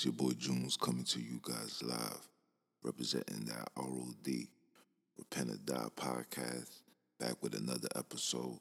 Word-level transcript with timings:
It's 0.00 0.06
your 0.06 0.14
boy 0.14 0.30
Junes 0.30 0.78
coming 0.78 1.04
to 1.04 1.20
you 1.20 1.42
guys 1.42 1.82
live, 1.82 2.26
representing 2.82 3.44
that 3.44 3.68
ROD 3.76 4.46
Repent 5.18 5.50
or 5.50 5.58
Die 5.58 5.88
podcast, 5.94 6.70
back 7.18 7.34
with 7.42 7.54
another 7.54 7.88
episode. 7.94 8.60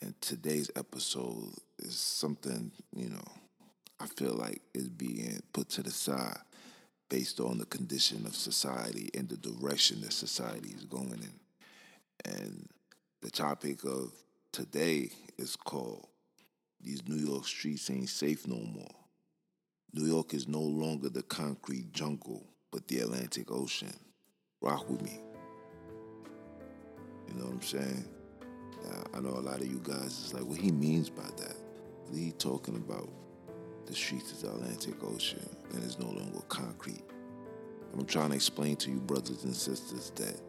And 0.00 0.18
today's 0.22 0.70
episode 0.74 1.52
is 1.80 1.96
something, 1.96 2.72
you 2.96 3.10
know, 3.10 3.24
I 4.00 4.06
feel 4.06 4.32
like 4.32 4.62
is 4.72 4.88
being 4.88 5.38
put 5.52 5.68
to 5.68 5.82
the 5.82 5.90
side 5.90 6.40
based 7.10 7.38
on 7.38 7.58
the 7.58 7.66
condition 7.66 8.24
of 8.24 8.34
society 8.34 9.10
and 9.12 9.28
the 9.28 9.36
direction 9.36 10.00
that 10.00 10.14
society 10.14 10.70
is 10.70 10.86
going 10.86 11.12
in. 11.12 11.40
And 12.24 12.70
the 13.20 13.30
topic 13.30 13.84
of 13.84 14.14
today 14.50 15.10
is 15.36 15.56
called 15.56 16.08
These 16.80 17.06
New 17.06 17.22
York 17.22 17.44
Streets 17.44 17.90
Ain't 17.90 18.08
Safe 18.08 18.48
No 18.48 18.56
More. 18.56 19.01
New 19.94 20.06
York 20.06 20.32
is 20.32 20.48
no 20.48 20.60
longer 20.60 21.10
the 21.10 21.22
concrete 21.22 21.92
jungle, 21.92 22.46
but 22.70 22.88
the 22.88 23.00
Atlantic 23.00 23.50
Ocean. 23.50 23.92
Rock 24.62 24.88
with 24.88 25.02
me. 25.02 25.20
You 27.28 27.34
know 27.34 27.44
what 27.44 27.54
I'm 27.54 27.62
saying? 27.62 28.04
I 29.14 29.20
know 29.20 29.30
a 29.30 29.40
lot 29.40 29.60
of 29.60 29.66
you 29.66 29.80
guys 29.84 30.06
is 30.06 30.34
like, 30.34 30.44
what 30.44 30.58
he 30.58 30.72
means 30.72 31.10
by 31.10 31.28
that. 31.36 31.56
He 32.12 32.32
talking 32.32 32.76
about 32.76 33.08
the 33.86 33.94
streets 33.94 34.32
of 34.32 34.42
the 34.42 34.48
Atlantic 34.48 35.02
Ocean 35.04 35.46
and 35.72 35.84
it's 35.84 35.98
no 35.98 36.06
longer 36.06 36.40
concrete. 36.48 37.02
I'm 37.92 38.06
trying 38.06 38.30
to 38.30 38.34
explain 38.36 38.76
to 38.76 38.90
you, 38.90 38.98
brothers 39.00 39.44
and 39.44 39.54
sisters, 39.54 40.10
that 40.16 40.40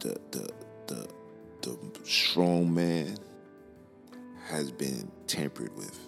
the 0.00 0.20
the 0.30 0.50
the 0.86 1.08
the 1.62 1.78
strong 2.04 2.72
man 2.72 3.16
has 4.46 4.70
been 4.70 5.10
tampered 5.26 5.74
with. 5.76 5.98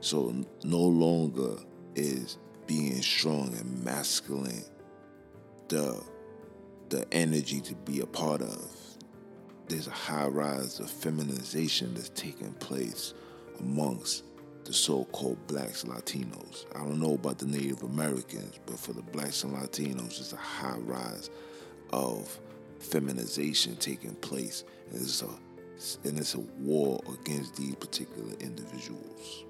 So 0.00 0.34
no 0.64 0.80
longer 0.80 1.56
is 1.94 2.38
being 2.66 3.00
strong 3.02 3.54
and 3.58 3.84
masculine 3.84 4.64
the 5.68 6.02
the 6.88 7.06
energy 7.12 7.60
to 7.60 7.74
be 7.74 8.00
a 8.00 8.06
part 8.06 8.40
of. 8.40 8.70
There's 9.68 9.86
a 9.86 9.90
high 9.90 10.26
rise 10.26 10.80
of 10.80 10.90
feminization 10.90 11.92
that's 11.92 12.08
taking 12.10 12.52
place 12.54 13.12
amongst 13.60 14.24
the 14.64 14.72
so-called 14.72 15.46
blacks, 15.46 15.84
Latinos. 15.84 16.64
I 16.74 16.78
don't 16.78 17.00
know 17.00 17.14
about 17.14 17.38
the 17.38 17.46
Native 17.46 17.82
Americans, 17.82 18.58
but 18.64 18.78
for 18.78 18.94
the 18.94 19.02
blacks 19.02 19.44
and 19.44 19.54
Latinos, 19.54 20.18
it's 20.18 20.32
a 20.32 20.36
high 20.36 20.78
rise 20.78 21.28
of 21.90 22.40
feminization 22.78 23.76
taking 23.76 24.14
place. 24.16 24.64
And 24.90 25.02
it's 25.02 25.22
a, 25.22 25.28
and 26.08 26.18
it's 26.18 26.34
a 26.34 26.40
war 26.40 27.02
against 27.20 27.56
these 27.56 27.74
particular 27.74 28.32
individuals 28.40 29.44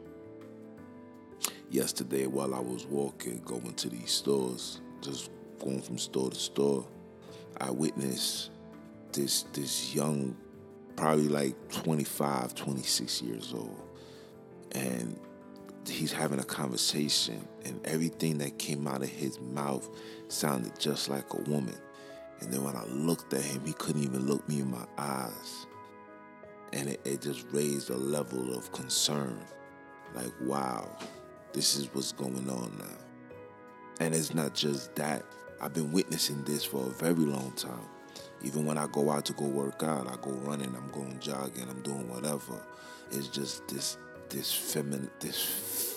yesterday 1.71 2.27
while 2.27 2.55
I 2.55 2.61
was 2.61 2.87
walking, 2.87 3.43
going 3.45 3.75
to 3.75 3.89
these 3.89 4.11
stores, 4.11 4.81
just 5.01 5.31
going 5.59 5.83
from 5.83 5.99
store 5.99 6.31
to 6.31 6.37
store, 6.37 6.87
I 7.61 7.71
witnessed 7.71 8.51
this 9.13 9.45
this 9.53 9.95
young, 9.95 10.37
probably 10.97 11.29
like 11.29 11.55
25, 11.71 12.55
26 12.55 13.23
years 13.23 13.53
old, 13.55 13.83
and 14.73 15.19
he's 15.87 16.13
having 16.13 16.39
a 16.39 16.45
conversation, 16.45 17.47
and 17.65 17.85
everything 17.87 18.39
that 18.39 18.59
came 18.59 18.87
out 18.87 19.03
of 19.03 19.09
his 19.09 19.41
mouth 19.41 19.89
sounded 20.29 20.79
just 20.79 21.09
like 21.09 21.33
a 21.35 21.41
woman. 21.43 21.77
And 22.41 22.53
then 22.53 22.63
when 22.63 22.77
I 22.77 22.85
looked 22.85 23.35
at 23.35 23.43
him, 23.43 23.65
he 23.65 23.73
couldn't 23.73 24.03
even 24.03 24.27
look 24.27 24.49
me 24.49 24.61
in 24.61 24.71
my 24.71 24.87
eyes. 24.97 25.67
And 26.73 26.89
it, 26.91 27.01
it 27.05 27.21
just 27.21 27.47
raised 27.51 27.91
a 27.91 27.97
level 27.97 28.55
of 28.55 28.71
concern. 28.71 29.41
Like, 30.15 30.33
wow, 30.43 30.89
this 31.53 31.77
is 31.77 31.93
what's 31.93 32.13
going 32.13 32.49
on 32.49 32.73
now. 32.79 32.85
And 34.01 34.15
it's 34.15 34.35
not 34.35 34.55
just 34.55 34.95
that. 34.97 35.25
I've 35.61 35.75
been 35.75 35.91
witnessing 35.93 36.45
this 36.45 36.65
for 36.65 36.87
a 36.87 36.91
very 36.91 37.15
long 37.15 37.53
time. 37.53 37.89
Even 38.43 38.65
when 38.65 38.79
I 38.79 38.87
go 38.93 39.11
out 39.11 39.25
to 39.27 39.33
go 39.33 39.45
work 39.45 39.83
out, 39.83 40.07
I 40.07 40.17
go 40.23 40.31
running, 40.31 40.75
I'm 40.77 40.91
going 40.93 41.19
jogging, 41.19 41.69
I'm 41.69 41.83
doing 41.83 42.09
whatever. 42.09 42.63
It's 43.11 43.29
just 43.29 43.67
this 43.69 43.99
this 44.29 44.53
feminine 44.53 45.11
this 45.21 45.43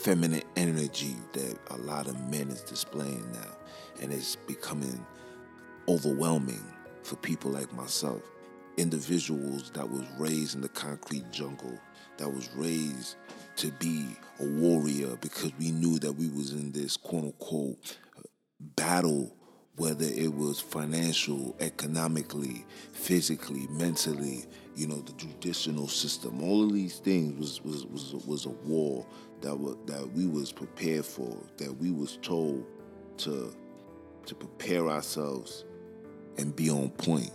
feminine 0.04 0.44
energy 0.56 1.16
that 1.34 1.58
a 1.70 1.78
lot 1.78 2.08
of 2.08 2.20
men 2.30 2.50
is 2.50 2.62
displaying 2.62 3.32
now. 3.34 3.58
And 4.02 4.12
it's 4.12 4.36
becoming 4.36 5.06
overwhelming 5.88 6.64
for 7.04 7.18
people 7.18 7.52
like 7.52 7.72
myself. 7.74 8.22
Individuals 8.78 9.70
that 9.72 9.88
was 9.88 10.04
raised 10.18 10.56
in 10.56 10.62
the 10.62 10.70
concrete 10.70 11.30
jungle, 11.32 11.78
that 12.18 12.30
was 12.30 12.50
raised 12.56 13.18
to 13.62 13.72
be 13.74 14.08
a 14.40 14.46
warrior 14.46 15.16
because 15.18 15.52
we 15.60 15.70
knew 15.70 16.00
that 16.00 16.14
we 16.14 16.30
was 16.30 16.52
in 16.52 16.72
this 16.72 16.98
quote 16.98 17.26
unquote 17.26 17.98
battle 18.60 19.36
whether 19.78 20.06
it 20.06 20.34
was 20.34 20.60
financial, 20.60 21.56
economically, 21.60 22.66
physically, 22.92 23.68
mentally, 23.70 24.44
you 24.76 24.86
know, 24.86 24.98
the 24.98 25.14
judicial 25.14 25.88
system, 25.88 26.44
all 26.44 26.64
of 26.64 26.74
these 26.74 27.00
things 27.00 27.38
was 27.40 27.64
was 27.64 27.86
was, 27.86 28.26
was 28.26 28.46
a 28.46 28.50
war 28.50 29.06
that 29.42 29.56
was, 29.56 29.78
that 29.86 30.12
we 30.14 30.26
was 30.26 30.52
prepared 30.52 31.06
for, 31.06 31.38
that 31.58 31.76
we 31.78 31.92
was 31.92 32.18
told 32.22 32.66
to 33.18 33.56
to 34.26 34.36
prepare 34.36 34.90
ourselves 34.90 35.66
and 36.38 36.56
be 36.56 36.70
on 36.70 36.90
point. 36.90 37.32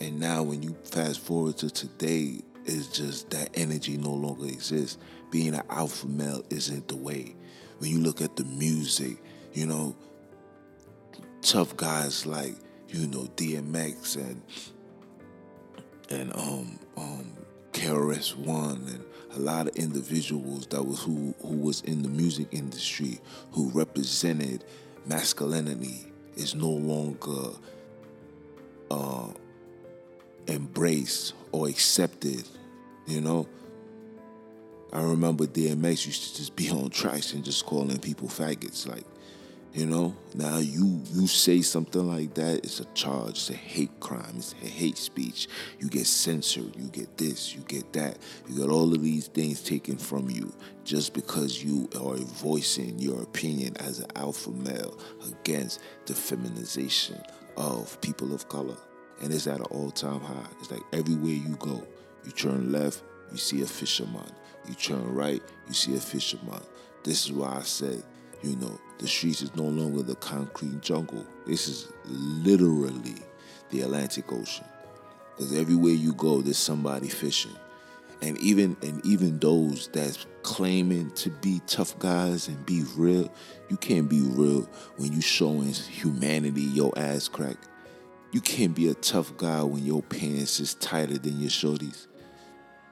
And 0.00 0.18
now 0.18 0.42
when 0.42 0.62
you 0.62 0.76
fast 0.84 1.20
forward 1.20 1.56
to 1.58 1.70
today, 1.70 2.42
it's 2.64 2.88
just 2.88 3.30
that 3.30 3.50
energy 3.54 3.96
no 3.96 4.12
longer 4.12 4.46
exists 4.46 4.98
being 5.30 5.54
an 5.54 5.62
alpha 5.70 6.06
male 6.06 6.42
isn't 6.50 6.88
the 6.88 6.96
way. 6.96 7.34
When 7.78 7.90
you 7.90 7.98
look 7.98 8.20
at 8.20 8.36
the 8.36 8.44
music, 8.44 9.16
you 9.52 9.66
know, 9.66 9.96
tough 11.40 11.76
guys 11.76 12.26
like, 12.26 12.54
you 12.88 13.06
know, 13.06 13.28
DMX 13.36 14.16
and 14.16 14.42
and 16.10 16.36
um 16.36 16.78
um 16.96 17.32
KRS 17.72 18.36
One 18.36 18.84
and 18.88 19.04
a 19.34 19.40
lot 19.40 19.66
of 19.66 19.76
individuals 19.76 20.66
that 20.68 20.82
was 20.82 21.02
who 21.02 21.34
who 21.40 21.56
was 21.56 21.80
in 21.82 22.02
the 22.02 22.08
music 22.08 22.48
industry 22.52 23.18
who 23.52 23.70
represented 23.70 24.64
masculinity 25.06 26.12
is 26.36 26.54
no 26.54 26.68
longer 26.68 27.56
uh, 28.90 29.28
embraced 30.48 31.34
or 31.52 31.68
accepted. 31.68 32.42
You 33.06 33.20
know, 33.20 33.48
I 34.92 35.02
remember 35.02 35.46
DMX 35.46 36.06
used 36.06 36.30
to 36.30 36.36
just 36.36 36.56
be 36.56 36.70
on 36.70 36.90
tracks 36.90 37.32
and 37.32 37.44
just 37.44 37.66
calling 37.66 37.98
people 37.98 38.28
faggots. 38.28 38.86
Like, 38.86 39.04
you 39.72 39.86
know, 39.86 40.14
now 40.34 40.58
you 40.58 41.00
you 41.12 41.26
say 41.26 41.62
something 41.62 42.06
like 42.06 42.34
that, 42.34 42.58
it's 42.58 42.80
a 42.80 42.84
charge, 42.92 43.30
it's 43.30 43.50
a 43.50 43.54
hate 43.54 44.00
crime, 44.00 44.34
it's 44.36 44.54
a 44.62 44.66
hate 44.66 44.98
speech. 44.98 45.48
You 45.78 45.88
get 45.88 46.06
censored, 46.06 46.76
you 46.76 46.88
get 46.88 47.16
this, 47.16 47.54
you 47.54 47.62
get 47.62 47.90
that. 47.94 48.18
You 48.46 48.58
get 48.58 48.68
all 48.68 48.92
of 48.92 49.02
these 49.02 49.28
things 49.28 49.62
taken 49.62 49.96
from 49.96 50.28
you 50.28 50.52
just 50.84 51.14
because 51.14 51.64
you 51.64 51.88
are 51.98 52.16
voicing 52.16 52.98
your 52.98 53.22
opinion 53.22 53.74
as 53.78 54.00
an 54.00 54.10
alpha 54.14 54.50
male 54.50 54.98
against 55.26 55.80
the 56.04 56.14
feminization 56.14 57.22
of 57.56 57.98
people 58.02 58.34
of 58.34 58.50
color. 58.50 58.76
And 59.22 59.32
it's 59.32 59.46
at 59.46 59.60
an 59.60 59.66
all-time 59.66 60.20
high. 60.20 60.46
It's 60.60 60.70
like 60.70 60.82
everywhere 60.92 61.32
you 61.32 61.56
go, 61.58 61.86
you 62.24 62.32
turn 62.32 62.72
left, 62.72 63.02
you 63.30 63.38
see 63.38 63.62
a 63.62 63.66
fisherman. 63.66 64.30
You 64.68 64.74
turn 64.74 65.14
right, 65.14 65.42
you 65.66 65.74
see 65.74 65.96
a 65.96 66.00
fisherman. 66.00 66.60
This 67.04 67.24
is 67.24 67.32
why 67.32 67.56
I 67.56 67.62
said, 67.62 68.02
you 68.42 68.56
know, 68.56 68.78
the 68.98 69.08
streets 69.08 69.42
is 69.42 69.54
no 69.56 69.64
longer 69.64 70.02
the 70.02 70.16
concrete 70.16 70.80
jungle. 70.80 71.26
This 71.46 71.68
is 71.68 71.88
literally 72.04 73.16
the 73.70 73.82
Atlantic 73.82 74.30
Ocean. 74.32 74.66
Because 75.30 75.56
everywhere 75.56 75.92
you 75.92 76.12
go, 76.14 76.40
there's 76.40 76.58
somebody 76.58 77.08
fishing. 77.08 77.56
And 78.20 78.38
even 78.38 78.76
and 78.82 79.04
even 79.04 79.40
those 79.40 79.88
that's 79.88 80.26
claiming 80.44 81.10
to 81.12 81.30
be 81.30 81.60
tough 81.66 81.98
guys 81.98 82.46
and 82.46 82.64
be 82.64 82.84
real, 82.96 83.32
you 83.68 83.76
can't 83.76 84.08
be 84.08 84.20
real 84.20 84.68
when 84.96 85.12
you 85.12 85.20
showing 85.20 85.72
humanity 85.72 86.62
your 86.62 86.96
ass 86.96 87.26
crack. 87.26 87.56
You 88.32 88.40
can't 88.40 88.74
be 88.74 88.88
a 88.88 88.94
tough 88.94 89.36
guy 89.36 89.62
when 89.62 89.84
your 89.84 90.02
pants 90.02 90.58
is 90.58 90.74
tighter 90.74 91.18
than 91.18 91.38
your 91.38 91.50
shorties. 91.50 92.06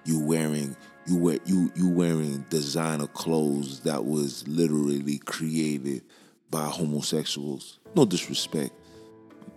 You 0.04 0.20
wearing 0.20 0.76
you 1.06 1.16
wear 1.16 1.38
you 1.46 1.72
you 1.74 1.88
wearing 1.88 2.44
designer 2.50 3.06
clothes 3.06 3.80
that 3.80 4.04
was 4.04 4.46
literally 4.46 5.18
created 5.18 6.02
by 6.50 6.64
homosexuals. 6.64 7.78
No 7.94 8.04
disrespect. 8.04 8.72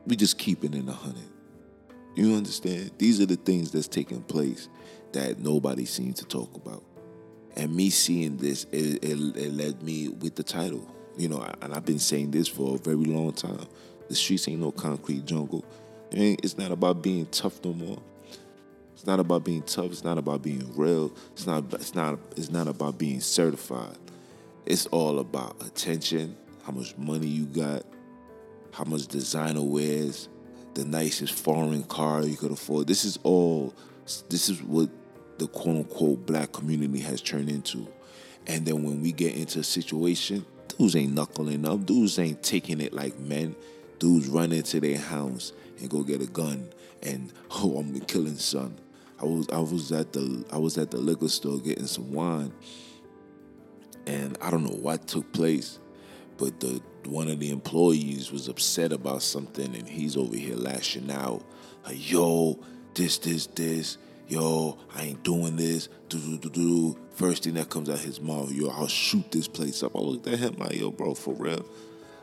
We 0.07 0.15
just 0.15 0.37
keep 0.37 0.63
it 0.63 0.73
in 0.73 0.87
a 0.87 0.93
hundred. 0.93 1.29
You 2.15 2.35
understand? 2.35 2.91
These 2.97 3.19
are 3.19 3.25
the 3.25 3.35
things 3.35 3.71
that's 3.71 3.87
taking 3.87 4.21
place 4.23 4.69
that 5.11 5.39
nobody 5.39 5.85
seems 5.85 6.19
to 6.19 6.25
talk 6.25 6.55
about. 6.55 6.83
And 7.55 7.75
me 7.75 7.89
seeing 7.89 8.37
this, 8.37 8.65
it, 8.71 9.03
it, 9.03 9.37
it 9.37 9.53
led 9.53 9.83
me 9.83 10.09
with 10.09 10.35
the 10.35 10.43
title. 10.43 10.89
You 11.17 11.29
know, 11.29 11.47
and 11.61 11.73
I've 11.73 11.85
been 11.85 11.99
saying 11.99 12.31
this 12.31 12.47
for 12.47 12.75
a 12.75 12.79
very 12.79 12.95
long 12.95 13.33
time. 13.33 13.67
The 14.09 14.15
streets 14.15 14.47
ain't 14.47 14.61
no 14.61 14.71
concrete 14.71 15.25
jungle. 15.25 15.63
It's 16.11 16.57
not 16.57 16.71
about 16.71 17.01
being 17.01 17.25
tough 17.27 17.63
no 17.63 17.73
more. 17.73 17.99
It's 18.93 19.07
not 19.07 19.19
about 19.19 19.43
being 19.43 19.63
tough. 19.63 19.91
It's 19.91 20.03
not 20.03 20.17
about 20.17 20.43
being 20.43 20.71
real. 20.75 21.11
It's 21.33 21.47
not. 21.47 21.73
It's 21.73 21.95
not. 21.95 22.19
It's 22.37 22.51
not 22.51 22.67
about 22.67 22.97
being 22.97 23.19
certified. 23.19 23.97
It's 24.65 24.85
all 24.87 25.19
about 25.19 25.61
attention, 25.65 26.37
how 26.63 26.71
much 26.71 26.97
money 26.97 27.27
you 27.27 27.45
got, 27.45 27.83
how 28.71 28.85
much 28.85 29.07
designer 29.07 29.61
wears, 29.61 30.29
the 30.73 30.85
nicest 30.85 31.33
foreign 31.33 31.83
car 31.83 32.23
you 32.23 32.37
could 32.37 32.51
afford. 32.51 32.87
This 32.87 33.03
is 33.03 33.19
all, 33.23 33.73
this 34.29 34.47
is 34.49 34.63
what 34.63 34.89
the 35.37 35.47
quote 35.47 35.75
unquote 35.77 36.25
black 36.25 36.53
community 36.53 36.99
has 36.99 37.21
turned 37.21 37.49
into. 37.49 37.87
And 38.47 38.65
then 38.65 38.83
when 38.83 39.01
we 39.01 39.11
get 39.11 39.35
into 39.35 39.59
a 39.59 39.63
situation, 39.63 40.45
dudes 40.69 40.95
ain't 40.95 41.13
knuckling 41.13 41.65
up, 41.67 41.85
dudes 41.85 42.17
ain't 42.19 42.41
taking 42.41 42.79
it 42.79 42.93
like 42.93 43.17
men. 43.19 43.55
Dudes 44.03 44.27
run 44.27 44.51
into 44.51 44.81
their 44.81 44.97
house 44.97 45.53
and 45.79 45.89
go 45.89 46.03
get 46.03 46.21
a 46.21 46.25
gun 46.25 46.67
and 47.03 47.31
oh 47.51 47.77
I'm 47.77 47.97
killing 48.01 48.35
son. 48.35 48.77
I 49.17 49.23
was 49.23 49.47
I 49.49 49.59
was 49.59 49.93
at 49.93 50.11
the 50.11 50.43
I 50.51 50.57
was 50.57 50.77
at 50.77 50.91
the 50.91 50.97
liquor 50.97 51.29
store 51.29 51.57
getting 51.59 51.87
some 51.87 52.11
wine 52.11 52.51
and 54.05 54.37
I 54.41 54.51
don't 54.51 54.65
know 54.65 54.75
what 54.75 55.07
took 55.07 55.31
place, 55.31 55.79
but 56.37 56.59
the 56.59 56.81
one 57.05 57.29
of 57.29 57.39
the 57.39 57.49
employees 57.49 58.29
was 58.29 58.49
upset 58.49 58.91
about 58.91 59.21
something 59.21 59.73
and 59.73 59.87
he's 59.87 60.17
over 60.17 60.35
here 60.35 60.57
lashing 60.57 61.09
out. 61.09 61.41
Like, 61.85 62.11
yo, 62.11 62.59
this, 62.95 63.17
this, 63.19 63.47
this, 63.47 63.97
yo, 64.27 64.79
I 64.93 65.03
ain't 65.03 65.23
doing 65.23 65.55
this. 65.55 65.87
Do, 66.09 66.19
do, 66.19 66.37
do, 66.37 66.49
do. 66.49 66.99
First 67.11 67.45
thing 67.45 67.53
that 67.53 67.69
comes 67.69 67.89
out 67.89 67.99
his 67.99 68.19
mouth, 68.19 68.51
yo, 68.51 68.67
I'll 68.67 68.87
shoot 68.87 69.31
this 69.31 69.47
place 69.47 69.81
up. 69.81 69.95
I 69.95 69.99
looked 69.99 70.27
at 70.27 70.39
him 70.39 70.55
like, 70.57 70.75
yo, 70.75 70.91
bro, 70.91 71.13
for 71.13 71.33
real. 71.35 71.65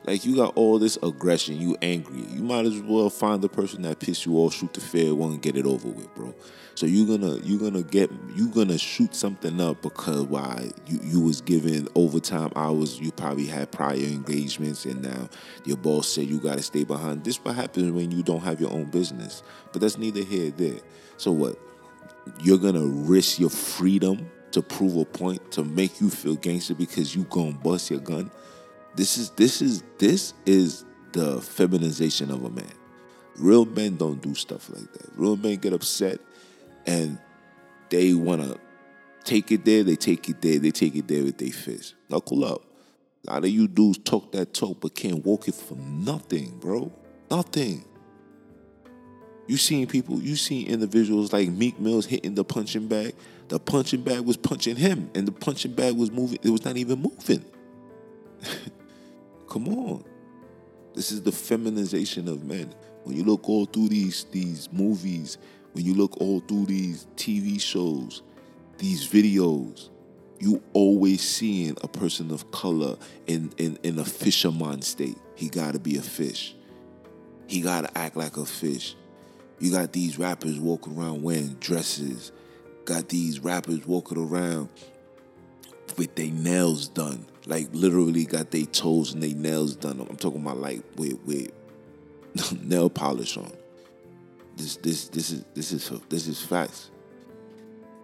Like 0.05 0.25
you 0.25 0.35
got 0.37 0.56
all 0.56 0.79
this 0.79 0.99
aggression, 1.02 1.61
you 1.61 1.76
angry. 1.82 2.23
You 2.23 2.43
might 2.43 2.64
as 2.64 2.81
well 2.81 3.11
find 3.11 3.43
the 3.43 3.49
person 3.49 3.82
that 3.82 3.99
pissed 3.99 4.25
you 4.25 4.37
off, 4.38 4.55
shoot 4.55 4.73
the 4.73 4.81
fair 4.81 5.14
one, 5.14 5.32
and 5.32 5.43
get 5.43 5.56
it 5.56 5.67
over 5.67 5.88
with, 5.88 6.12
bro. 6.14 6.35
So 6.75 6.87
you're 6.87 7.06
gonna 7.06 7.37
you're 7.44 7.61
gonna 7.61 7.82
get 7.82 8.11
you're 8.35 8.49
gonna 8.49 8.79
shoot 8.79 9.14
something 9.14 9.61
up 9.61 9.82
because 9.82 10.23
why 10.23 10.70
you 10.87 10.99
you 11.02 11.20
was 11.20 11.43
given 11.43 11.87
overtime 11.94 12.50
hours, 12.56 12.99
you 12.99 13.12
probably 13.12 13.47
had 13.47 13.70
prior 13.70 13.97
engagements, 13.97 14.87
and 14.87 15.02
now 15.02 15.29
your 15.67 15.76
boss 15.76 16.08
said 16.08 16.25
you 16.25 16.41
gotta 16.41 16.62
stay 16.62 16.85
behind. 16.85 17.23
This 17.23 17.37
what 17.44 17.55
happens 17.55 17.93
when 17.93 18.11
you 18.11 18.23
don't 18.23 18.41
have 18.41 18.61
your 18.61 18.73
own 18.73 18.85
business. 18.85 19.43
But 19.73 19.82
that's 19.82 19.99
neither 19.99 20.23
here 20.23 20.44
nor 20.44 20.50
there. 20.52 20.81
So 21.19 21.32
what? 21.32 21.58
You're 22.43 22.58
gonna 22.58 22.87
risk 22.87 23.38
your 23.38 23.50
freedom 23.50 24.31
to 24.52 24.62
prove 24.62 24.97
a 24.97 25.05
point 25.05 25.52
to 25.52 25.64
make 25.64 26.00
you 26.00 26.08
feel 26.08 26.37
gangster 26.37 26.75
because 26.75 27.14
you 27.14 27.25
gonna 27.25 27.52
bust 27.52 27.91
your 27.91 28.00
gun 28.00 28.31
this 28.96 29.19
is 29.19 29.31
this 29.31 29.62
is 29.62 29.82
this 29.98 30.34
is 30.46 30.84
the 31.12 31.40
feminization 31.40 32.31
of 32.31 32.44
a 32.44 32.50
man. 32.50 32.72
Real 33.37 33.64
men 33.64 33.96
don't 33.96 34.20
do 34.20 34.34
stuff 34.34 34.69
like 34.70 34.92
that. 34.92 35.10
Real 35.16 35.37
men 35.37 35.56
get 35.56 35.72
upset 35.72 36.20
and 36.87 37.19
they 37.88 38.14
wanna 38.14 38.56
take 39.25 39.50
it 39.52 39.64
there, 39.64 39.82
they 39.82 39.96
take 39.96 40.28
it 40.28 40.40
there, 40.40 40.58
they 40.58 40.70
take 40.70 40.94
it 40.94 41.08
there 41.08 41.22
with 41.25 41.38
their 41.38 41.52
fist. 41.52 41.94
Knuckle 42.08 42.44
up. 42.44 42.62
A 43.26 43.32
lot 43.32 43.44
of 43.44 43.50
you 43.50 43.69
dudes 43.69 43.98
talk 43.98 44.32
that 44.32 44.54
talk 44.54 44.81
but 44.81 44.94
can't 44.94 45.25
walk 45.25 45.48
it 45.48 45.54
for 45.54 45.76
nothing, 45.76 46.58
bro. 46.58 46.92
Nothing. 47.31 47.84
You 49.46 49.56
seen 49.56 49.87
people, 49.87 50.20
you 50.20 50.37
seen 50.37 50.69
individuals 50.69 51.32
like 51.32 51.48
Meek 51.48 51.81
Mills 51.81 52.06
hitting 52.06 52.34
the 52.34 52.44
punching 52.44 52.87
bag. 52.87 53.14
The 53.48 53.58
punching 53.58 54.02
bag 54.02 54.20
was 54.20 54.37
punching 54.37 54.76
him, 54.76 55.10
and 55.12 55.26
the 55.26 55.32
punching 55.32 55.72
bag 55.72 55.96
was 55.96 56.10
moving. 56.10 56.38
It 56.42 56.50
was 56.50 56.64
not 56.64 56.76
even 56.76 57.02
moving. 57.02 57.44
Come 59.50 59.69
on. 59.69 60.05
This 60.94 61.12
is 61.12 61.23
the 61.23 61.32
feminization 61.32 62.29
of 62.29 62.44
men. 62.44 62.73
When 63.02 63.17
you 63.17 63.25
look 63.25 63.49
all 63.49 63.67
through 63.67 63.88
these 63.88 64.25
these 64.31 64.69
movies, 64.73 65.38
when 65.73 65.85
you 65.85 65.94
look 65.94 66.17
all 66.20 66.41
through 66.41 66.67
these 66.67 67.06
TV 67.17 67.61
shows, 67.61 68.23
these 68.79 69.06
videos, 69.06 69.91
you 70.38 70.62
always 70.73 71.20
seeing 71.20 71.76
a 71.82 71.88
person 71.88 72.31
of 72.31 72.50
color 72.52 72.97
in, 73.26 73.52
in, 73.58 73.79
in 73.82 73.99
a 73.99 74.05
fisherman 74.05 74.82
state. 74.82 75.19
He 75.35 75.49
gotta 75.49 75.79
be 75.79 75.97
a 75.97 76.02
fish. 76.02 76.55
He 77.47 77.61
gotta 77.61 77.97
act 77.99 78.17
like 78.17 78.37
a 78.37 78.47
fish. 78.47 78.97
You 79.58 79.73
got 79.73 79.93
these 79.93 80.19
rappers 80.19 80.58
walking 80.58 80.97
around 80.97 81.23
wearing 81.23 81.56
dresses. 81.61 82.32
Got 82.85 83.08
these 83.08 83.41
rappers 83.41 83.87
walking 83.87 84.19
around 84.19 84.69
with 85.99 86.14
their 86.14 86.31
nails 86.31 86.88
done. 86.88 87.26
Like 87.46 87.69
literally 87.72 88.25
got 88.25 88.50
their 88.50 88.66
toes 88.66 89.14
and 89.14 89.22
their 89.22 89.34
nails 89.34 89.76
done. 89.76 90.06
I'm 90.08 90.16
talking 90.16 90.42
about 90.42 90.58
like 90.58 90.82
with 90.96 91.19
with 91.25 91.50
nail 92.62 92.90
polish 92.90 93.37
on. 93.37 93.52
This 94.56 94.76
this 94.76 95.08
this 95.08 95.31
is 95.31 95.44
this 95.54 95.72
is 95.72 95.90
this 96.08 96.26
is 96.26 96.40
facts. 96.42 96.90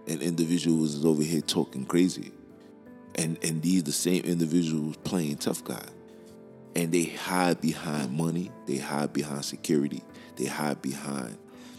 And 0.08 0.22
individuals 0.22 0.94
is 0.94 1.04
over 1.04 1.22
here 1.22 1.40
talking 1.40 1.84
crazy. 1.84 2.32
And 3.14 3.38
and 3.42 3.60
these 3.62 3.82
the 3.84 3.92
same 3.92 4.24
individuals 4.24 4.96
playing 5.04 5.36
tough 5.38 5.64
guy. 5.64 5.84
And 6.74 6.92
they 6.92 7.04
hide 7.04 7.60
behind 7.60 8.12
money, 8.12 8.50
they 8.66 8.76
hide 8.76 9.12
behind 9.12 9.44
security, 9.44 10.02
they 10.36 10.44
hide 10.44 10.82
behind, 10.82 11.38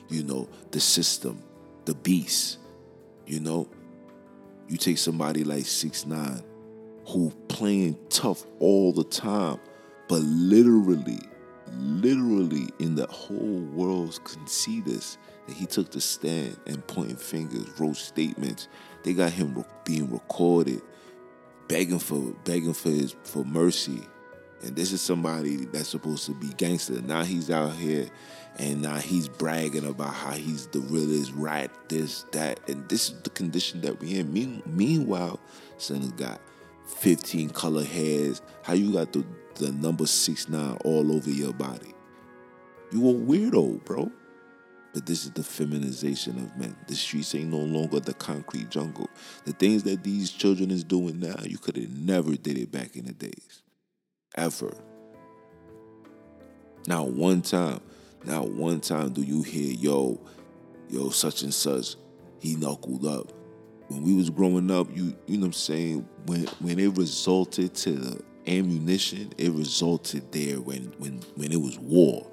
you 0.09 0.23
know, 0.23 0.49
the 0.71 0.79
system, 0.79 1.43
the 1.85 1.93
beast. 1.93 2.57
You 3.27 3.39
know, 3.39 3.67
you 4.67 4.77
take 4.77 4.97
somebody 4.97 5.43
like 5.43 5.65
six 5.65 6.05
nine, 6.05 6.41
who 7.07 7.31
playing 7.47 7.97
tough 8.09 8.43
all 8.59 8.91
the 8.91 9.03
time, 9.03 9.59
but 10.09 10.21
literally, 10.21 11.19
literally 11.79 12.69
in 12.79 12.95
the 12.95 13.07
whole 13.07 13.61
world 13.73 14.19
can 14.25 14.45
see 14.45 14.81
this 14.81 15.17
that 15.47 15.55
he 15.55 15.65
took 15.65 15.89
the 15.91 16.01
stand 16.01 16.57
and 16.65 16.85
pointing 16.87 17.15
fingers, 17.15 17.67
wrote 17.79 17.95
statements. 17.95 18.67
They 19.03 19.13
got 19.13 19.31
him 19.31 19.63
being 19.85 20.11
recorded, 20.11 20.81
begging 21.69 21.99
for 21.99 22.33
begging 22.43 22.73
for 22.73 22.89
his 22.89 23.15
for 23.23 23.45
mercy. 23.45 24.01
And 24.63 24.75
this 24.75 24.91
is 24.91 25.01
somebody 25.01 25.65
that's 25.65 25.89
supposed 25.89 26.25
to 26.25 26.33
be 26.33 26.49
gangster. 26.57 27.01
Now 27.01 27.23
he's 27.23 27.49
out 27.49 27.73
here 27.75 28.09
and 28.57 28.81
now 28.81 28.95
he's 28.95 29.29
bragging 29.29 29.85
about 29.85 30.13
how 30.13 30.31
he's 30.31 30.67
the 30.67 30.79
realest 30.79 31.31
rat, 31.33 31.69
this, 31.89 32.23
that, 32.31 32.59
and 32.67 32.89
this 32.89 33.11
is 33.11 33.21
the 33.21 33.29
condition 33.29 33.81
that 33.81 33.99
we 34.01 34.15
in. 34.15 34.33
Mean, 34.33 34.63
meanwhile, 34.65 35.39
son 35.77 36.01
has 36.01 36.11
got 36.13 36.41
15 36.87 37.49
color 37.51 37.83
hairs. 37.83 38.41
How 38.63 38.73
you 38.73 38.93
got 38.93 39.13
the, 39.13 39.25
the 39.55 39.71
number 39.71 40.05
six 40.05 40.49
nine 40.49 40.77
all 40.83 41.15
over 41.15 41.29
your 41.29 41.53
body? 41.53 41.93
You 42.91 43.09
a 43.09 43.13
weirdo, 43.13 43.83
bro. 43.85 44.11
But 44.93 45.05
this 45.05 45.25
is 45.25 45.31
the 45.31 45.43
feminization 45.43 46.37
of 46.39 46.57
men. 46.57 46.75
The 46.87 46.95
streets 46.95 47.35
ain't 47.35 47.49
no 47.49 47.57
longer 47.57 47.99
the 47.99 48.13
concrete 48.13 48.69
jungle. 48.69 49.09
The 49.45 49.51
things 49.51 49.83
that 49.83 50.03
these 50.03 50.31
children 50.31 50.71
is 50.71 50.83
doing 50.83 51.19
now, 51.19 51.35
you 51.43 51.57
could 51.57 51.75
have 51.75 51.91
never 51.91 52.35
did 52.35 52.57
it 52.57 52.71
back 52.71 52.95
in 52.95 53.05
the 53.05 53.13
days. 53.13 53.61
Ever. 54.35 54.73
Now 56.87 57.03
one 57.03 57.41
time 57.41 57.81
not 58.27 58.49
one 58.49 58.81
time 58.81 59.13
do 59.13 59.21
you 59.21 59.41
hear, 59.41 59.71
yo, 59.71 60.19
yo, 60.89 61.09
such 61.09 61.43
and 61.43 61.53
such, 61.53 61.95
he 62.39 62.55
knuckled 62.55 63.05
up. 63.05 63.31
When 63.87 64.03
we 64.03 64.13
was 64.13 64.29
growing 64.29 64.69
up, 64.69 64.87
you 64.95 65.15
you 65.27 65.37
know 65.37 65.41
what 65.41 65.47
I'm 65.47 65.53
saying, 65.53 66.07
when 66.25 66.45
when 66.59 66.79
it 66.79 66.97
resulted 66.97 67.73
to 67.75 68.23
ammunition, 68.45 69.33
it 69.37 69.51
resulted 69.51 70.31
there 70.31 70.59
when 70.59 70.93
when 70.97 71.21
when 71.35 71.51
it 71.51 71.61
was 71.61 71.77
war. 71.79 72.25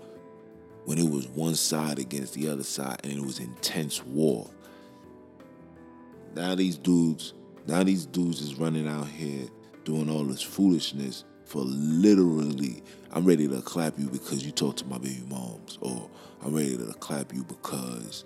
When 0.84 0.98
it 0.98 1.08
was 1.08 1.26
one 1.28 1.54
side 1.54 1.98
against 1.98 2.34
the 2.34 2.48
other 2.48 2.62
side 2.62 3.00
and 3.04 3.12
it 3.14 3.24
was 3.24 3.38
intense 3.38 4.04
war. 4.04 4.50
Now 6.34 6.54
these 6.54 6.76
dudes, 6.76 7.32
now 7.66 7.82
these 7.84 8.04
dudes 8.04 8.42
is 8.42 8.56
running 8.56 8.86
out 8.86 9.08
here 9.08 9.46
doing 9.84 10.10
all 10.10 10.24
this 10.24 10.42
foolishness 10.42 11.24
for 11.44 11.62
literally, 11.62 12.82
I'm 13.12 13.24
ready 13.24 13.46
to 13.48 13.60
clap 13.62 13.98
you 13.98 14.08
because 14.08 14.44
you 14.44 14.50
talk 14.50 14.76
to 14.76 14.86
my 14.86 14.98
baby 14.98 15.22
moms, 15.28 15.78
or 15.80 16.10
I'm 16.42 16.54
ready 16.54 16.76
to 16.76 16.92
clap 16.94 17.32
you 17.32 17.44
because 17.44 18.24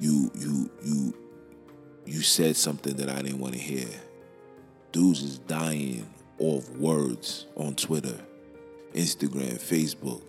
you 0.00 0.30
you 0.34 0.70
you 0.84 1.14
you 2.06 2.22
said 2.22 2.56
something 2.56 2.94
that 2.96 3.08
I 3.08 3.22
didn't 3.22 3.38
want 3.38 3.54
to 3.54 3.60
hear. 3.60 3.88
Dudes 4.92 5.22
is 5.22 5.38
dying 5.38 6.06
off 6.38 6.68
words 6.70 7.46
on 7.56 7.74
Twitter, 7.74 8.18
Instagram, 8.92 9.60
Facebook. 9.60 10.22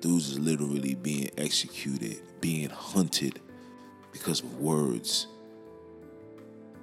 Dudes 0.00 0.30
is 0.30 0.38
literally 0.38 0.94
being 0.94 1.30
executed, 1.36 2.20
being 2.40 2.70
hunted 2.70 3.40
because 4.12 4.40
of 4.40 4.58
words. 4.58 5.26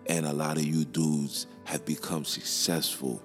And 0.06 0.26
a 0.26 0.34
lot 0.34 0.58
of 0.58 0.64
you 0.64 0.86
dudes 0.86 1.48
have 1.66 1.84
become 1.86 2.24
successful 2.24 3.22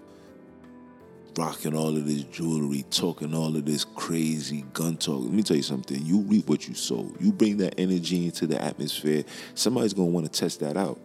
rocking 1.36 1.74
all 1.74 1.96
of 1.96 2.06
this 2.06 2.24
jewelry, 2.24 2.84
talking 2.90 3.34
all 3.34 3.56
of 3.56 3.64
this 3.64 3.84
crazy 3.84 4.64
gun 4.72 4.96
talk. 4.96 5.22
Let 5.22 5.32
me 5.32 5.42
tell 5.42 5.56
you 5.56 5.62
something. 5.62 6.04
You 6.04 6.20
reap 6.20 6.48
what 6.48 6.68
you 6.68 6.74
sow. 6.74 7.10
You 7.20 7.32
bring 7.32 7.56
that 7.58 7.74
energy 7.78 8.26
into 8.26 8.46
the 8.46 8.60
atmosphere. 8.62 9.24
Somebody's 9.54 9.94
gonna 9.94 10.08
want 10.08 10.30
to 10.30 10.40
test 10.40 10.60
that 10.60 10.76
out. 10.76 10.98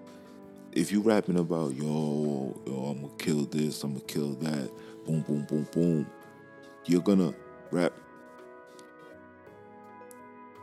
If 0.74 0.92
you 0.92 1.02
rapping 1.02 1.40
about 1.40 1.74
yo, 1.76 2.60
yo, 2.66 2.74
I'm 2.74 3.02
gonna 3.02 3.14
kill 3.18 3.46
this, 3.46 3.84
I'm 3.84 3.94
gonna 3.94 4.06
kill 4.06 4.34
that, 4.36 4.70
boom, 5.06 5.22
boom, 5.22 5.44
boom, 5.46 5.68
boom, 5.72 6.08
you're 6.86 7.02
gonna 7.02 7.34
rap. 7.72 7.94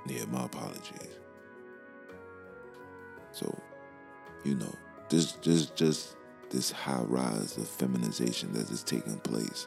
Yeah, 0.07 0.25
my 0.27 0.45
apologies. 0.45 1.09
So, 3.33 3.59
you 4.45 4.55
know, 4.55 4.73
this, 5.09 5.33
just, 5.33 5.75
just 5.75 6.17
this 6.55 6.71
high 6.71 7.03
rise 7.03 7.57
of 7.57 7.69
feminization 7.69 8.53
that 8.53 8.71
is 8.71 8.83
taking 8.85 9.19
place 9.19 9.67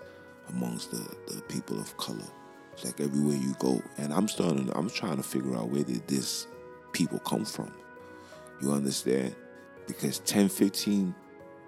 amongst 0.50 0.92
the, 0.92 1.34
the 1.34 1.42
people 1.44 1.80
of 1.80 1.96
color. 1.98 2.26
It's 2.72 2.86
like 2.86 3.02
everywhere 3.02 3.36
you 3.36 3.56
go. 3.60 3.82
And 3.98 4.14
I'm 4.14 4.28
starting 4.28 4.72
I'm 4.74 4.90
trying 4.90 5.18
to 5.18 5.24
figure 5.24 5.56
out 5.56 5.70
where 5.70 5.84
did 5.84 6.08
this 6.08 6.48
people 6.94 7.20
come 7.20 7.44
from. 7.44 7.72
You 8.62 8.72
understand? 8.72 9.36
Because 9.86 10.20
10, 10.20 10.50
15, 10.50 11.14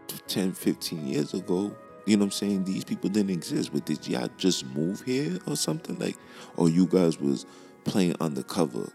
to 0.08 0.18
10, 0.24 0.54
15 0.54 1.08
years 1.08 1.34
ago, 1.34 1.76
you 2.06 2.18
know 2.18 2.22
what 2.22 2.28
I'm 2.28 2.32
saying? 2.32 2.64
These 2.64 2.86
people 2.86 3.10
didn't 3.10 3.32
exist. 3.32 3.72
But 3.74 3.86
did 3.86 4.08
y'all 4.08 4.30
just 4.38 4.66
move 4.68 5.02
here 5.02 5.38
or 5.46 5.56
something? 5.56 6.00
Like, 6.00 6.18
or 6.58 6.70
you 6.70 6.88
guys 6.88 7.20
was 7.20 7.46
playing 7.84 8.16
undercover 8.20 8.92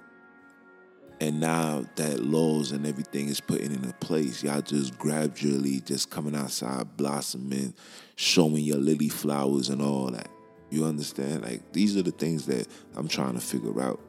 and 1.20 1.40
now 1.40 1.84
that 1.96 2.20
laws 2.24 2.72
and 2.72 2.86
everything 2.86 3.28
is 3.28 3.40
put 3.40 3.60
into 3.60 3.92
place, 3.94 4.42
y'all 4.42 4.60
just 4.60 4.98
gradually 4.98 5.80
just 5.80 6.10
coming 6.10 6.34
outside, 6.34 6.96
blossoming, 6.96 7.74
showing 8.16 8.64
your 8.64 8.78
lily 8.78 9.08
flowers 9.08 9.68
and 9.68 9.80
all 9.80 10.10
that. 10.10 10.28
You 10.70 10.84
understand? 10.84 11.42
Like 11.42 11.72
these 11.72 11.96
are 11.96 12.02
the 12.02 12.10
things 12.10 12.46
that 12.46 12.66
I'm 12.96 13.08
trying 13.08 13.34
to 13.34 13.40
figure 13.40 13.80
out. 13.80 14.00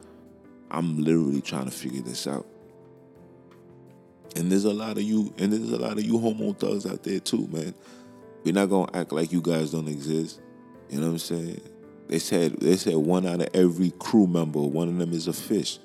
I'm 0.72 0.98
literally 0.98 1.42
trying 1.42 1.66
to 1.66 1.72
figure 1.72 2.02
this 2.02 2.26
out. 2.26 2.48
And 4.36 4.52
there's 4.52 4.66
a 4.66 4.74
lot 4.74 4.98
of 4.98 5.04
you, 5.04 5.34
and 5.38 5.54
there's 5.54 5.72
a 5.72 5.78
lot 5.78 5.94
of 5.94 6.04
you 6.04 6.18
homo 6.18 6.54
thugs 6.54 6.86
out 6.86 7.04
there 7.04 7.20
too, 7.20 7.48
man. 7.52 7.74
We're 8.44 8.54
not 8.54 8.70
gonna 8.70 8.92
act 8.94 9.14
like 9.14 9.32
you 9.32 9.42
guys 9.42 9.72
don't 9.72 9.88
exist. 9.88 10.42
You 10.90 11.00
know 11.00 11.08
what 11.08 11.14
I'm 11.14 11.20
saying? 11.20 11.62
They 12.08 12.20
said 12.20 12.60
they 12.60 12.76
said 12.76 12.96
one 12.96 13.26
out 13.26 13.42
of 13.42 13.50
every 13.54 13.92
crew 14.00 14.28
member, 14.28 14.60
one 14.60 14.90
of 14.90 14.98
them 14.98 15.14
is 15.14 15.28
a 15.28 15.34
fish. 15.34 15.80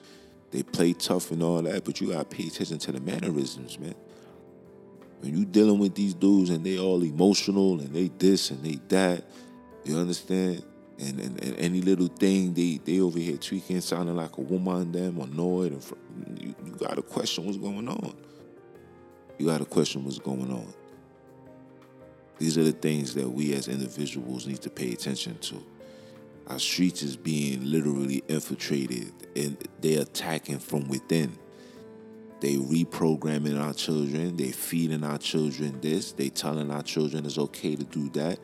They 0.50 0.62
play 0.62 0.92
tough 0.92 1.30
and 1.30 1.42
all 1.42 1.62
that, 1.62 1.84
but 1.84 2.00
you 2.00 2.12
gotta 2.12 2.24
pay 2.24 2.46
attention 2.46 2.78
to 2.78 2.92
the 2.92 3.00
mannerisms, 3.00 3.78
man. 3.78 3.94
When 5.20 5.36
you 5.36 5.44
dealing 5.44 5.78
with 5.78 5.94
these 5.94 6.14
dudes 6.14 6.50
and 6.50 6.64
they 6.64 6.78
all 6.78 7.02
emotional 7.02 7.78
and 7.80 7.94
they 7.94 8.08
this 8.08 8.50
and 8.50 8.62
they 8.64 8.80
that, 8.88 9.24
you 9.84 9.96
understand? 9.96 10.64
And, 10.98 11.18
and, 11.20 11.42
and 11.42 11.56
any 11.56 11.80
little 11.80 12.08
thing 12.08 12.52
they 12.52 12.78
they 12.84 13.00
over 13.00 13.18
here 13.18 13.36
tweaking, 13.36 13.80
sounding 13.80 14.16
like 14.16 14.36
a 14.36 14.40
woman, 14.42 14.92
them 14.92 15.20
annoyed, 15.20 15.72
and 15.72 16.42
you, 16.42 16.54
you 16.64 16.72
gotta 16.72 17.02
question 17.02 17.46
what's 17.46 17.56
going 17.56 17.88
on. 17.88 18.14
You 19.38 19.46
gotta 19.46 19.64
question 19.64 20.04
what's 20.04 20.18
going 20.18 20.50
on. 20.50 20.74
These 22.38 22.58
are 22.58 22.64
the 22.64 22.72
things 22.72 23.14
that 23.14 23.28
we 23.28 23.52
as 23.52 23.68
individuals 23.68 24.46
need 24.46 24.62
to 24.62 24.70
pay 24.70 24.92
attention 24.92 25.38
to. 25.38 25.62
Our 26.50 26.58
streets 26.58 27.04
is 27.04 27.16
being 27.16 27.64
literally 27.64 28.24
infiltrated 28.26 29.12
and 29.36 29.56
they're 29.80 30.02
attacking 30.02 30.58
from 30.58 30.88
within. 30.88 31.38
They 32.40 32.56
reprogramming 32.56 33.60
our 33.62 33.72
children, 33.72 34.36
they 34.36 34.50
feeding 34.50 35.04
our 35.04 35.18
children 35.18 35.80
this, 35.80 36.10
they 36.10 36.28
telling 36.28 36.72
our 36.72 36.82
children 36.82 37.24
it's 37.24 37.38
okay 37.38 37.76
to 37.76 37.84
do 37.84 38.08
that. 38.10 38.40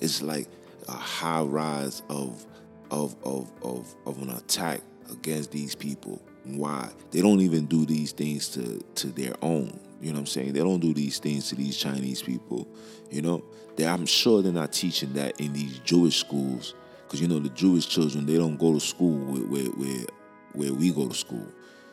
It's 0.00 0.22
like 0.22 0.48
a 0.88 0.92
high 0.92 1.42
rise 1.42 2.02
of 2.08 2.44
of 2.90 3.14
of 3.22 3.52
of, 3.62 3.94
of 4.06 4.20
an 4.22 4.30
attack 4.30 4.80
against 5.12 5.52
these 5.52 5.76
people. 5.76 6.20
Why? 6.42 6.90
They 7.12 7.22
don't 7.22 7.40
even 7.40 7.66
do 7.66 7.86
these 7.86 8.10
things 8.10 8.48
to 8.50 8.80
to 8.96 9.06
their 9.06 9.34
own. 9.40 9.78
You 10.00 10.08
know 10.08 10.14
what 10.14 10.20
I'm 10.20 10.26
saying? 10.26 10.52
They 10.52 10.60
don't 10.60 10.80
do 10.80 10.92
these 10.92 11.20
things 11.20 11.48
to 11.50 11.54
these 11.54 11.76
Chinese 11.76 12.22
people. 12.22 12.66
You 13.08 13.22
know, 13.22 13.44
they, 13.76 13.86
I'm 13.86 14.04
sure 14.04 14.42
they're 14.42 14.52
not 14.52 14.72
teaching 14.72 15.12
that 15.12 15.40
in 15.40 15.52
these 15.52 15.78
Jewish 15.78 16.18
schools 16.18 16.74
because 17.06 17.20
you 17.20 17.28
know 17.28 17.38
the 17.38 17.48
Jewish 17.50 17.88
children 17.88 18.26
they 18.26 18.36
don't 18.36 18.56
go 18.56 18.74
to 18.74 18.80
school 18.80 19.18
where, 19.34 19.64
where 19.64 20.06
where 20.52 20.72
we 20.72 20.90
go 20.90 21.08
to 21.08 21.14
school, 21.14 21.46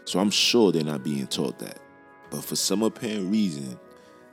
so 0.06 0.20
I'm 0.20 0.32
sure 0.32 0.72
they're 0.72 0.84
not 0.84 1.04
being 1.04 1.28
taught 1.28 1.60
that. 1.60 1.80
But 2.30 2.44
for 2.44 2.56
some 2.56 2.82
apparent 2.82 3.32
reason, 3.32 3.80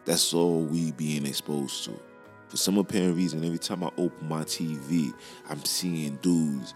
that's 0.05 0.33
all 0.33 0.63
we 0.63 0.93
being 0.93 1.27
exposed 1.27 1.85
to. 1.85 2.01
For 2.49 2.57
some 2.57 2.79
apparent 2.79 3.17
reason, 3.17 3.45
every 3.45 3.59
time 3.59 3.85
I 3.85 3.91
open 3.97 4.29
my 4.29 4.43
TV, 4.43 5.13
I'm 5.49 5.65
seeing 5.65 6.17
dudes 6.17 6.75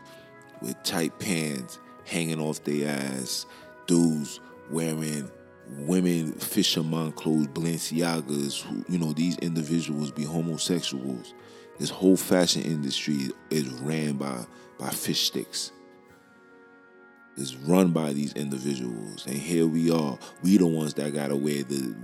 with 0.61 0.81
tight 0.83 1.19
pants 1.19 1.79
hanging 2.05 2.41
off 2.41 2.63
their 2.63 2.91
ass, 2.91 3.47
dudes 3.87 4.41
wearing 4.71 5.31
women 5.79 6.33
fisherman 6.33 7.13
clothes, 7.13 7.49
Balenciagas, 7.49 8.63
who, 8.63 8.85
you 8.89 8.99
know, 8.99 9.13
these 9.13 9.37
individuals 9.39 10.11
be 10.11 10.25
homosexuals 10.25 11.35
this 11.79 11.91
whole 11.91 12.17
fashion 12.17 12.63
industry 12.63 13.31
is 13.51 13.69
ran 13.69 14.15
by 14.15 14.45
by 14.79 14.91
fish 14.91 15.27
sticks. 15.27 15.73
It's 17.37 17.55
run 17.57 17.91
by 17.91 18.13
these 18.13 18.33
individuals, 18.35 19.27
and 19.27 19.37
here 19.37 19.67
we 19.67 19.91
are. 19.91 20.19
We 20.43 20.57
the 20.57 20.67
ones 20.67 20.95
that 20.95 21.13
gotta 21.13 21.35
wear 21.35 21.63
the 21.65 21.95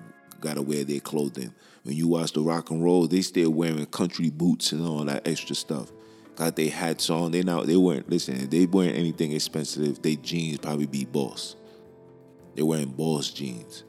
gotta 0.40 0.62
wear 0.62 0.84
their 0.84 1.00
clothing. 1.00 1.54
When 1.84 1.96
you 1.96 2.08
watch 2.08 2.32
the 2.32 2.42
rock 2.42 2.70
and 2.70 2.82
roll, 2.82 3.06
they 3.06 3.22
still 3.22 3.50
wearing 3.50 3.86
country 3.86 4.30
boots 4.30 4.72
and 4.72 4.84
all 4.84 5.04
that 5.04 5.26
extra 5.26 5.54
stuff. 5.54 5.92
Got 6.34 6.56
their 6.56 6.70
hats 6.70 7.10
on. 7.10 7.30
They 7.30 7.42
now 7.42 7.62
they 7.62 7.76
weren't 7.76 8.10
listen. 8.10 8.48
They 8.48 8.66
weren't 8.66 8.96
anything 8.96 9.32
expensive. 9.32 10.02
They 10.02 10.16
jeans 10.16 10.58
probably 10.58 10.86
be 10.86 11.04
boss. 11.04 11.56
They 12.54 12.62
wearing 12.62 12.90
boss 12.90 13.30
jeans. 13.30 13.84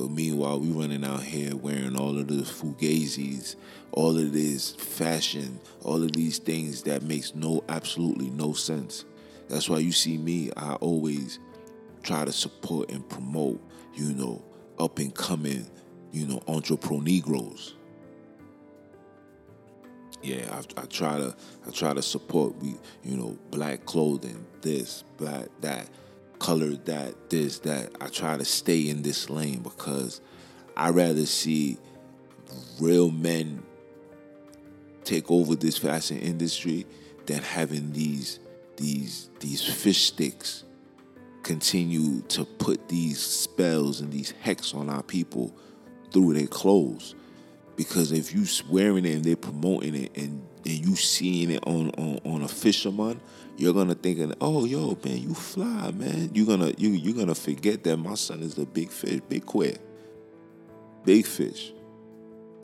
But 0.00 0.12
meanwhile, 0.12 0.58
we 0.58 0.68
running 0.68 1.04
out 1.04 1.22
here 1.22 1.54
wearing 1.54 1.94
all 1.94 2.18
of 2.18 2.28
the 2.28 2.36
fugazis, 2.36 3.56
all 3.92 4.16
of 4.16 4.32
this 4.32 4.70
fashion, 4.70 5.60
all 5.84 6.02
of 6.02 6.12
these 6.12 6.38
things 6.38 6.84
that 6.84 7.02
makes 7.02 7.34
no 7.34 7.62
absolutely 7.68 8.30
no 8.30 8.54
sense. 8.54 9.04
That's 9.50 9.68
why 9.68 9.80
you 9.80 9.92
see 9.92 10.16
me, 10.16 10.52
I 10.56 10.76
always 10.76 11.38
try 12.02 12.24
to 12.24 12.32
support 12.32 12.90
and 12.90 13.06
promote, 13.10 13.60
you 13.92 14.14
know, 14.14 14.42
up 14.78 14.98
and 15.00 15.14
coming, 15.14 15.66
you 16.12 16.26
know, 16.26 16.42
entrepreneur 16.48 17.02
Negroes. 17.02 17.74
Yeah, 20.22 20.46
I, 20.50 20.80
I, 20.80 20.86
try 20.86 21.18
to 21.18 21.36
I 21.66 21.70
try 21.72 21.92
to 21.92 22.00
support 22.00 22.56
we 22.56 22.74
you 23.04 23.18
know 23.18 23.36
black 23.50 23.84
clothing, 23.84 24.46
this, 24.62 25.04
black 25.18 25.48
that 25.60 25.90
color 26.40 26.70
that, 26.86 27.30
this, 27.30 27.60
that. 27.60 27.92
I 28.00 28.08
try 28.08 28.36
to 28.36 28.44
stay 28.44 28.88
in 28.88 29.02
this 29.02 29.30
lane 29.30 29.60
because 29.60 30.20
I 30.76 30.90
rather 30.90 31.26
see 31.26 31.78
real 32.80 33.10
men 33.10 33.62
take 35.04 35.30
over 35.30 35.54
this 35.54 35.78
fashion 35.78 36.18
industry 36.18 36.86
than 37.26 37.42
having 37.42 37.92
these 37.92 38.40
these 38.76 39.30
these 39.40 39.62
fish 39.62 40.06
sticks 40.06 40.64
continue 41.42 42.22
to 42.22 42.44
put 42.44 42.88
these 42.88 43.20
spells 43.20 44.00
and 44.00 44.12
these 44.12 44.32
hex 44.40 44.74
on 44.74 44.88
our 44.90 45.02
people 45.02 45.54
through 46.12 46.34
their 46.34 46.46
clothes. 46.46 47.14
Because 47.80 48.12
if 48.12 48.34
you 48.34 48.44
wearing 48.68 49.06
it 49.06 49.14
and 49.14 49.24
they're 49.24 49.36
promoting 49.36 49.94
it 49.94 50.14
and, 50.14 50.46
and 50.66 50.86
you 50.86 50.96
seeing 50.96 51.50
it 51.50 51.66
on, 51.66 51.88
on, 51.92 52.20
on 52.26 52.42
a 52.42 52.48
fisherman, 52.48 53.18
you're 53.56 53.72
gonna 53.72 53.94
think, 53.94 54.34
oh 54.42 54.66
yo, 54.66 54.98
man, 55.02 55.16
you 55.16 55.32
fly, 55.32 55.90
man. 55.92 56.30
You're 56.34 56.44
gonna 56.44 56.74
you 56.76 56.90
you're 56.90 57.16
gonna 57.16 57.34
forget 57.34 57.82
that 57.84 57.96
my 57.96 58.16
son 58.16 58.42
is 58.42 58.58
a 58.58 58.66
big 58.66 58.90
fish, 58.90 59.20
big 59.30 59.46
queer. 59.46 59.78
Big 61.06 61.24
fish. 61.24 61.72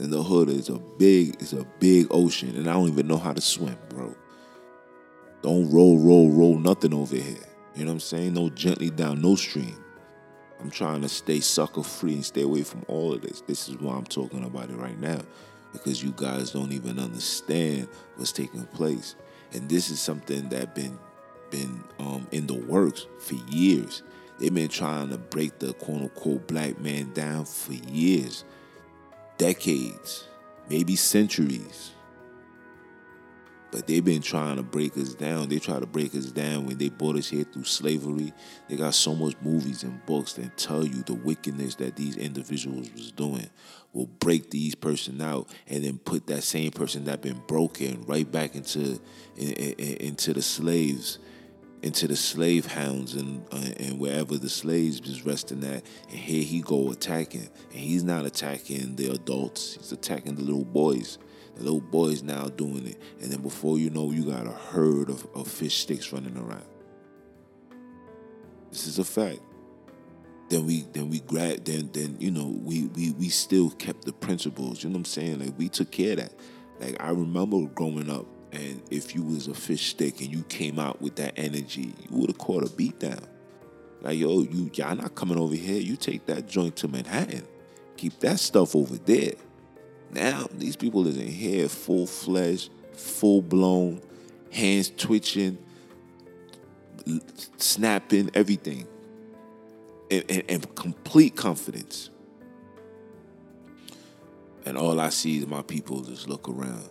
And 0.00 0.12
the 0.12 0.23
hood 0.23 0.50
is 0.50 0.68
a 0.68 0.78
big, 0.99 1.37
it's 1.40 1.54
a 1.54 1.64
big 1.80 2.08
ocean, 2.11 2.54
and 2.54 2.68
I 2.68 2.75
don't 2.75 2.88
even 2.88 3.08
know 3.08 3.16
how 3.16 3.32
to 3.32 3.40
swim, 3.40 3.78
bro. 3.88 4.14
Don't 5.40 5.70
roll, 5.70 5.99
roll, 5.99 6.30
roll 6.30 6.58
nothing 6.58 6.92
over 6.92 7.16
here. 7.16 7.38
You 7.75 7.87
know 7.87 7.92
what 7.92 7.94
I'm 7.94 8.00
saying? 8.00 8.35
No 8.35 8.50
gently 8.50 8.90
down, 8.90 9.23
no 9.23 9.35
stream. 9.35 9.82
I'm 10.60 10.70
trying 10.70 11.02
to 11.02 11.08
stay 11.08 11.40
sucker 11.40 11.82
free 11.82 12.14
and 12.14 12.25
stay 12.25 12.42
away 12.42 12.62
from 12.62 12.84
all 12.88 13.12
of 13.12 13.22
this. 13.22 13.42
This 13.42 13.68
is 13.68 13.76
why 13.76 13.94
I'm 13.94 14.04
talking 14.04 14.44
about 14.44 14.70
it 14.70 14.76
right 14.76 14.98
now. 14.98 15.20
Because 15.72 16.02
you 16.02 16.14
guys 16.16 16.52
don't 16.52 16.72
even 16.72 16.98
understand 16.98 17.88
what's 18.16 18.32
taking 18.32 18.64
place 18.66 19.14
and 19.52 19.68
this 19.68 19.90
is 19.90 20.00
something 20.00 20.48
that 20.50 20.75
been 20.75 20.98
been 21.50 21.82
um, 22.00 22.26
in 22.32 22.46
the 22.46 22.54
works 22.54 23.06
for 23.18 23.34
years. 23.48 24.02
They've 24.38 24.52
been 24.52 24.68
trying 24.68 25.10
to 25.10 25.18
break 25.18 25.58
the 25.58 25.72
quote 25.75 26.02
unquote 26.02 26.46
black 26.46 26.78
man 26.80 27.12
down 27.12 27.44
for 27.44 27.72
years, 27.72 28.44
decades, 29.38 30.25
maybe 30.68 30.96
centuries. 30.96 31.92
But 33.70 33.87
they've 33.87 34.04
been 34.04 34.23
trying 34.23 34.56
to 34.56 34.62
break 34.62 34.96
us 34.96 35.14
down. 35.14 35.49
They 35.49 35.58
tried 35.58 35.80
to 35.80 35.87
break 35.87 36.14
us 36.14 36.26
down 36.26 36.66
when 36.66 36.78
they 36.78 36.88
brought 36.88 37.16
us 37.16 37.28
here 37.28 37.44
through 37.44 37.64
slavery. 37.64 38.32
They 38.68 38.76
got 38.76 38.94
so 38.94 39.14
much 39.14 39.35
movies 39.42 39.82
and 39.82 40.04
books 40.06 40.35
that 40.35 40.56
tell 40.56 40.85
you 40.85 41.02
the 41.02 41.14
wickedness 41.14 41.75
that 41.76 41.96
these 41.96 42.16
individuals 42.16 42.90
was 42.92 43.11
doing. 43.12 43.49
Will 43.92 44.06
break 44.06 44.50
these 44.50 44.75
person 44.75 45.20
out 45.20 45.49
and 45.68 45.85
then 45.85 45.99
put 45.99 46.26
that 46.28 46.42
same 46.42 46.70
person 46.70 47.04
that 47.04 47.23
been 47.23 47.42
broken 47.46 48.02
right 48.06 48.30
back 48.30 48.54
into 48.54 49.00
in, 49.37 49.52
in, 49.52 49.96
into 49.96 50.32
the 50.32 50.42
slaves 50.42 51.18
into 51.82 52.08
the 52.08 52.16
slave 52.16 52.66
hounds 52.66 53.14
and 53.14 53.44
uh, 53.52 53.70
and 53.78 53.99
wherever 53.99 54.37
the 54.37 54.49
slaves 54.49 55.00
is 55.00 55.25
resting 55.25 55.62
at 55.62 55.85
and 56.08 56.18
here 56.18 56.42
he 56.42 56.61
go 56.61 56.90
attacking 56.90 57.49
and 57.70 57.78
he's 57.78 58.02
not 58.02 58.25
attacking 58.25 58.96
the 58.96 59.08
adults 59.08 59.75
he's 59.75 59.92
attacking 59.92 60.35
the 60.35 60.42
little 60.42 60.64
boys 60.64 61.18
little 61.62 61.80
boys 61.80 62.22
now 62.22 62.48
doing 62.48 62.86
it. 62.86 63.00
And 63.20 63.32
then 63.32 63.40
before 63.42 63.78
you 63.78 63.90
know, 63.90 64.10
you 64.12 64.25
got 64.25 64.46
a 64.46 64.52
herd 64.52 65.10
of, 65.10 65.26
of 65.34 65.48
fish 65.48 65.78
sticks 65.78 66.12
running 66.12 66.36
around. 66.36 66.64
This 68.70 68.86
is 68.86 68.98
a 68.98 69.04
fact. 69.04 69.40
then 70.48 70.66
we 70.66 70.82
then 70.92 71.08
we 71.10 71.20
grab 71.20 71.64
then 71.64 71.90
then 71.92 72.16
you 72.20 72.30
know 72.30 72.46
we 72.62 72.86
we 72.88 73.12
we 73.12 73.28
still 73.28 73.70
kept 73.70 74.04
the 74.04 74.12
principles. 74.12 74.82
You 74.82 74.90
know 74.90 74.94
what 74.94 75.00
I'm 75.00 75.04
saying? 75.06 75.40
Like 75.40 75.54
we 75.58 75.68
took 75.68 75.90
care 75.90 76.12
of 76.12 76.18
that. 76.18 76.32
Like 76.80 76.96
I 77.02 77.10
remember 77.10 77.66
growing 77.75 78.10
up, 78.10 78.26
and 78.52 78.82
if 78.90 79.14
you 79.14 79.22
was 79.22 79.48
a 79.48 79.54
fish 79.54 79.86
stick 79.90 80.20
and 80.20 80.32
you 80.32 80.42
came 80.44 80.78
out 80.78 81.00
with 81.00 81.16
that 81.16 81.34
energy, 81.36 81.94
you 82.08 82.18
would 82.18 82.30
have 82.30 82.38
caught 82.38 82.64
a 82.64 82.70
beat 82.75 82.98
down. 83.00 83.26
Like 84.02 84.18
yo, 84.18 84.42
you 84.42 84.70
y'all 84.75 84.94
not 84.94 85.14
coming 85.14 85.38
over 85.38 85.54
here. 85.54 85.80
You 85.80 85.96
take 85.96 86.26
that 86.26 86.46
joint 86.46 86.76
to 86.76 86.88
Manhattan. 86.88 87.46
Keep 87.96 88.20
that 88.20 88.38
stuff 88.38 88.76
over 88.76 88.96
there. 88.96 89.32
Now 90.10 90.46
these 90.52 90.76
people 90.76 91.06
is 91.06 91.16
in 91.16 91.28
here, 91.28 91.68
full 91.68 92.06
fledged, 92.06 92.70
full 92.92 93.42
blown, 93.42 94.00
hands 94.50 94.90
twitching, 94.96 95.58
snapping, 97.56 98.30
everything 98.34 98.86
and, 100.10 100.25
and, 100.28 100.42
and 100.48 100.75
complete 100.75 101.36
confidence. 101.36 102.10
And 104.64 104.76
all 104.76 105.00
I 105.00 105.10
see 105.10 105.38
is 105.38 105.46
my 105.46 105.62
people 105.62 106.02
just 106.02 106.28
look 106.28 106.48
around. 106.48 106.88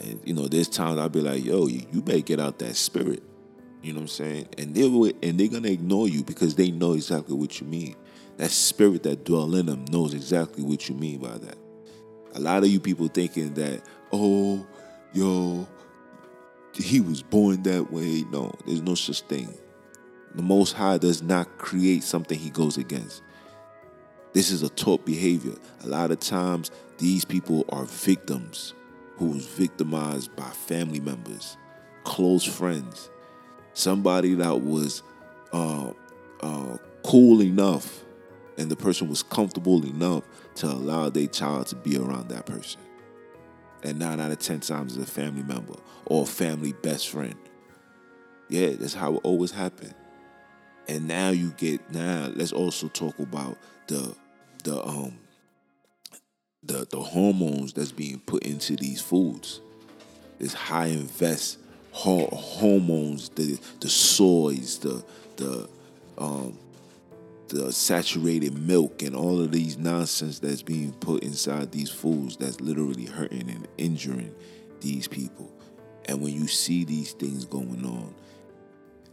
And 0.00 0.20
you 0.24 0.34
know, 0.34 0.46
there's 0.46 0.68
times 0.68 0.98
I'll 0.98 1.08
be 1.08 1.20
like, 1.20 1.44
yo, 1.44 1.66
you, 1.66 1.86
you 1.90 2.02
better 2.02 2.20
get 2.20 2.40
out 2.40 2.58
that 2.58 2.76
spirit. 2.76 3.22
You 3.82 3.92
know 3.92 4.00
what 4.00 4.02
I'm 4.02 4.08
saying? 4.08 4.48
And 4.58 4.74
they 4.74 4.88
will 4.88 5.12
and 5.22 5.38
they're 5.38 5.48
gonna 5.48 5.68
ignore 5.68 6.08
you 6.08 6.24
because 6.24 6.54
they 6.54 6.70
know 6.70 6.92
exactly 6.92 7.34
what 7.34 7.60
you 7.60 7.66
mean. 7.66 7.96
That 8.36 8.50
spirit 8.50 9.02
that 9.04 9.24
dwell 9.24 9.54
in 9.54 9.66
them 9.66 9.86
knows 9.90 10.12
exactly 10.12 10.62
what 10.62 10.88
you 10.88 10.94
mean 10.94 11.20
by 11.20 11.38
that. 11.38 11.56
A 12.36 12.40
lot 12.40 12.62
of 12.62 12.68
you 12.68 12.78
people 12.78 13.08
thinking 13.08 13.54
that, 13.54 13.82
oh, 14.12 14.66
yo, 15.14 15.66
he 16.74 17.00
was 17.00 17.22
born 17.22 17.62
that 17.62 17.90
way. 17.90 18.24
No, 18.30 18.52
there's 18.66 18.82
no 18.82 18.94
such 18.94 19.22
thing. 19.22 19.56
The 20.34 20.42
Most 20.42 20.72
High 20.72 20.98
does 20.98 21.22
not 21.22 21.56
create 21.56 22.04
something 22.04 22.38
he 22.38 22.50
goes 22.50 22.76
against. 22.76 23.22
This 24.34 24.50
is 24.50 24.62
a 24.62 24.68
taught 24.68 25.06
behavior. 25.06 25.54
A 25.82 25.88
lot 25.88 26.10
of 26.10 26.20
times, 26.20 26.70
these 26.98 27.24
people 27.24 27.64
are 27.70 27.86
victims 27.86 28.74
who 29.16 29.30
was 29.30 29.46
victimized 29.46 30.36
by 30.36 30.50
family 30.50 31.00
members, 31.00 31.56
close 32.04 32.44
friends, 32.44 33.08
somebody 33.72 34.34
that 34.34 34.60
was 34.60 35.02
uh, 35.54 35.90
uh, 36.42 36.76
cool 37.02 37.40
enough 37.40 38.04
and 38.58 38.70
the 38.70 38.76
person 38.76 39.08
was 39.08 39.22
comfortable 39.22 39.84
enough 39.84 40.24
to 40.56 40.66
allow 40.66 41.08
their 41.10 41.26
child 41.26 41.66
to 41.68 41.76
be 41.76 41.96
around 41.96 42.28
that 42.28 42.46
person. 42.46 42.80
And 43.82 43.98
nine 43.98 44.20
out 44.20 44.30
of 44.30 44.38
ten 44.38 44.60
times, 44.60 44.96
it's 44.96 45.08
a 45.08 45.12
family 45.12 45.42
member 45.42 45.76
or 46.06 46.22
a 46.22 46.26
family 46.26 46.72
best 46.72 47.08
friend. 47.08 47.36
Yeah, 48.48 48.70
that's 48.70 48.94
how 48.94 49.14
it 49.14 49.20
always 49.22 49.50
happened. 49.50 49.94
And 50.88 51.08
now 51.08 51.30
you 51.30 51.50
get 51.52 51.90
now 51.92 52.30
let's 52.34 52.52
also 52.52 52.88
talk 52.88 53.18
about 53.18 53.58
the 53.88 54.14
the 54.64 54.82
um 54.84 55.18
the 56.62 56.86
the 56.90 57.00
hormones 57.00 57.72
that's 57.72 57.92
being 57.92 58.20
put 58.20 58.44
into 58.44 58.76
these 58.76 59.00
foods. 59.00 59.60
This 60.38 60.54
high 60.54 60.86
invest 60.86 61.58
hormones, 61.92 63.30
the 63.30 63.58
the 63.80 63.88
soys, 63.88 64.78
the 64.78 65.04
the 65.36 65.68
um 66.18 66.58
the 67.48 67.72
saturated 67.72 68.58
milk 68.58 69.02
and 69.02 69.14
all 69.14 69.40
of 69.40 69.52
these 69.52 69.78
nonsense 69.78 70.38
that's 70.38 70.62
being 70.62 70.92
put 70.94 71.22
inside 71.22 71.72
these 71.72 71.90
foods 71.90 72.36
that's 72.36 72.60
literally 72.60 73.04
hurting 73.04 73.48
and 73.50 73.68
injuring 73.78 74.34
these 74.80 75.06
people. 75.06 75.50
And 76.06 76.20
when 76.20 76.32
you 76.32 76.46
see 76.46 76.84
these 76.84 77.12
things 77.12 77.44
going 77.44 77.84
on, 77.84 78.14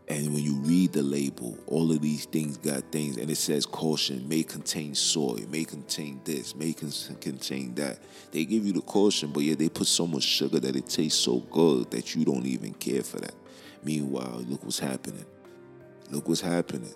and 0.10 0.34
when 0.34 0.43
you 0.43 0.56
read 0.56 0.91
the 0.91 1.02
label, 1.02 1.58
all 1.65 1.91
of 1.91 2.02
these 2.02 2.26
things 2.26 2.58
got 2.58 2.91
things, 2.91 3.17
and 3.17 3.30
it 3.32 3.38
says 3.38 3.65
caution 3.65 4.28
may 4.28 4.43
contain 4.43 4.93
soy, 4.93 5.46
may 5.50 5.63
contain 5.63 6.19
this, 6.26 6.56
may 6.56 6.74
contain 6.74 7.74
that. 7.76 8.00
They 8.32 8.43
give 8.43 8.65
you 8.65 8.74
the 8.74 8.82
caution, 8.82 9.32
but 9.32 9.43
yeah, 9.43 9.56
they 9.56 9.69
put 9.69 9.88
so 9.88 10.06
much 10.06 10.24
sugar 10.24 10.60
that 10.60 10.76
it 10.76 10.88
tastes 10.88 11.19
so 11.19 11.39
good 11.52 11.89
that 11.91 12.15
you 12.15 12.26
don't 12.26 12.46
even 12.46 12.74
care 12.74 13.02
for 13.02 13.19
that. 13.22 13.34
Meanwhile, 13.84 14.43
look 14.48 14.63
what's 14.63 14.80
happening. 14.80 15.26
Look 16.12 16.28
what's 16.28 16.41
happening. 16.41 16.93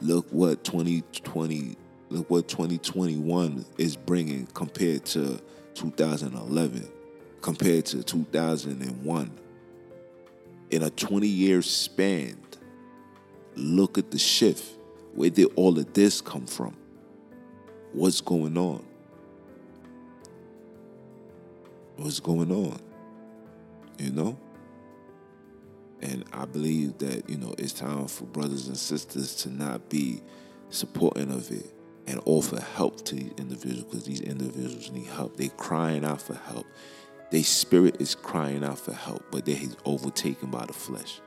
Look 0.00 0.26
what 0.30 0.64
2020, 0.64 1.76
look 2.08 2.30
what 2.30 2.48
2021 2.48 3.64
is 3.78 3.96
bringing 3.96 4.46
compared 4.46 5.04
to 5.06 5.40
2011, 5.74 6.88
compared 7.40 7.86
to 7.86 8.02
2001 8.02 9.38
in 10.70 10.82
a 10.82 10.90
20 10.90 11.26
year 11.26 11.62
span, 11.62 12.38
look 13.54 13.98
at 13.98 14.10
the 14.10 14.18
shift. 14.18 14.76
Where 15.14 15.30
did 15.30 15.48
all 15.56 15.78
of 15.78 15.92
this 15.94 16.20
come 16.20 16.46
from? 16.46 16.76
What's 17.92 18.20
going 18.20 18.56
on? 18.56 18.84
What's 21.96 22.20
going 22.20 22.52
on? 22.52 22.78
You 23.98 24.12
know? 24.12 24.38
And 26.00 26.24
I 26.32 26.44
believe 26.44 26.98
that, 26.98 27.28
you 27.28 27.36
know, 27.36 27.54
it's 27.58 27.72
time 27.72 28.06
for 28.06 28.24
brothers 28.24 28.68
and 28.68 28.76
sisters 28.76 29.34
to 29.36 29.50
not 29.50 29.88
be 29.88 30.22
supporting 30.70 31.32
of 31.32 31.50
it 31.50 31.72
and 32.06 32.20
offer 32.24 32.60
help 32.60 33.04
to 33.04 33.14
these 33.14 33.32
individuals 33.36 33.84
because 33.84 34.04
these 34.04 34.20
individuals 34.20 34.90
need 34.90 35.06
help. 35.06 35.36
They're 35.36 35.48
crying 35.50 36.04
out 36.04 36.22
for 36.22 36.34
help. 36.34 36.66
Their 37.30 37.42
spirit 37.42 38.00
is 38.00 38.14
crying 38.14 38.64
out 38.64 38.78
for 38.78 38.94
help, 38.94 39.24
but 39.30 39.44
they're 39.44 39.58
overtaken 39.84 40.50
by 40.50 40.64
the 40.64 40.72
flesh. 40.72 41.20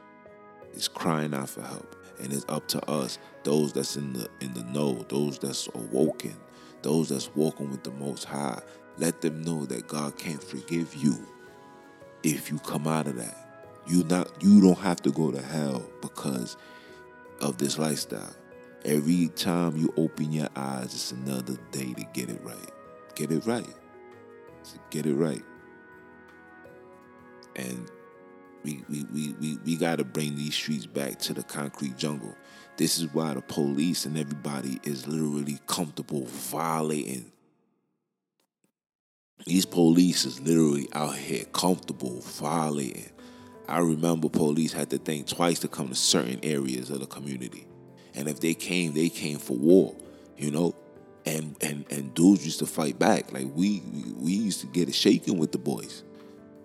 It's 0.74 0.88
crying 0.88 1.34
out 1.34 1.50
for 1.50 1.62
help. 1.62 1.96
And 2.20 2.32
it's 2.32 2.46
up 2.50 2.68
to 2.70 2.90
us, 2.90 3.20
those 3.44 3.74
that's 3.74 3.96
in 3.96 4.14
the 4.14 4.28
in 4.42 4.54
the 4.54 4.64
know, 4.66 5.06
those 5.10 5.40
that's 5.40 5.68
awoken, 5.74 6.36
those 6.82 7.10
that's 7.10 7.36
walking 7.36 7.70
with 7.70 7.84
the 7.84 7.92
most 7.92 8.26
high. 8.26 8.62
Let 8.98 9.22
them 9.22 9.42
know 9.42 9.66
that 9.66 9.88
God 9.88 10.18
can't 10.18 10.44
forgive 10.44 10.94
you 10.96 11.18
if 12.24 12.52
you 12.52 12.60
come 12.60 12.88
out 12.88 13.08
of 13.08 13.16
that. 13.18 13.51
You 13.88 14.04
not 14.06 14.44
you 14.44 14.62
don't 14.62 14.80
have 14.80 15.02
to 15.04 15.12
go 15.12 15.32
to 15.32 15.42
hell 15.42 15.90
because 16.02 16.58
of 17.40 17.58
this 17.58 17.78
lifestyle. 17.78 18.36
Every 18.86 19.28
time 19.30 19.78
you 19.78 19.94
open 19.98 20.32
your 20.32 20.50
eyes, 20.56 20.86
it's 20.86 21.12
another 21.12 21.58
day 21.72 21.94
to 21.94 22.04
get 22.14 22.30
it 22.30 22.42
right. 22.44 22.72
Get 23.16 23.32
it 23.32 23.46
right. 23.46 23.68
Get 24.90 25.06
it 25.06 25.16
right 25.16 25.44
and 27.56 27.90
we 28.64 28.84
we 28.90 29.06
we 29.14 29.36
we, 29.40 29.58
we 29.66 29.76
got 29.76 29.98
to 29.98 30.04
bring 30.04 30.36
these 30.36 30.54
streets 30.54 30.86
back 30.86 31.20
to 31.20 31.34
the 31.34 31.44
concrete 31.44 31.98
jungle. 31.98 32.36
This 32.78 33.00
is 33.00 33.14
why 33.14 33.34
the 33.34 33.42
police 33.42 34.06
and 34.06 34.18
everybody 34.18 34.80
is 34.84 35.08
literally 35.08 35.60
comfortable 35.68 36.26
violating. 36.26 37.32
These 39.46 39.66
police 39.66 40.26
is 40.26 40.40
literally 40.40 40.88
out 40.94 41.16
here 41.16 41.46
comfortable 41.46 42.22
violating. 42.22 43.10
I 43.72 43.80
remember 43.80 44.28
police 44.28 44.74
had 44.74 44.90
to 44.90 44.98
think 44.98 45.28
twice 45.28 45.60
to 45.60 45.70
come 45.70 45.88
to 45.88 45.96
certain 45.96 46.42
areas 46.44 46.90
of 46.90 47.00
the 47.00 47.06
community. 47.06 47.66
And 48.14 48.28
if 48.28 48.42
they 48.42 48.54
came, 48.54 48.94
they 48.94 49.08
came 49.08 49.40
for 49.40 49.56
war, 49.56 49.96
you 50.38 50.52
know? 50.52 50.76
And 51.26 51.56
and 51.62 51.86
and 51.90 52.14
dudes 52.14 52.44
used 52.44 52.60
to 52.60 52.66
fight 52.66 53.00
back. 53.00 53.32
Like 53.32 53.48
we 53.56 53.82
we 54.18 54.34
used 54.34 54.60
to 54.62 54.68
get 54.68 54.90
it 54.90 54.96
shaken 54.96 55.38
with 55.38 55.54
the 55.54 55.58
boys. 55.58 56.04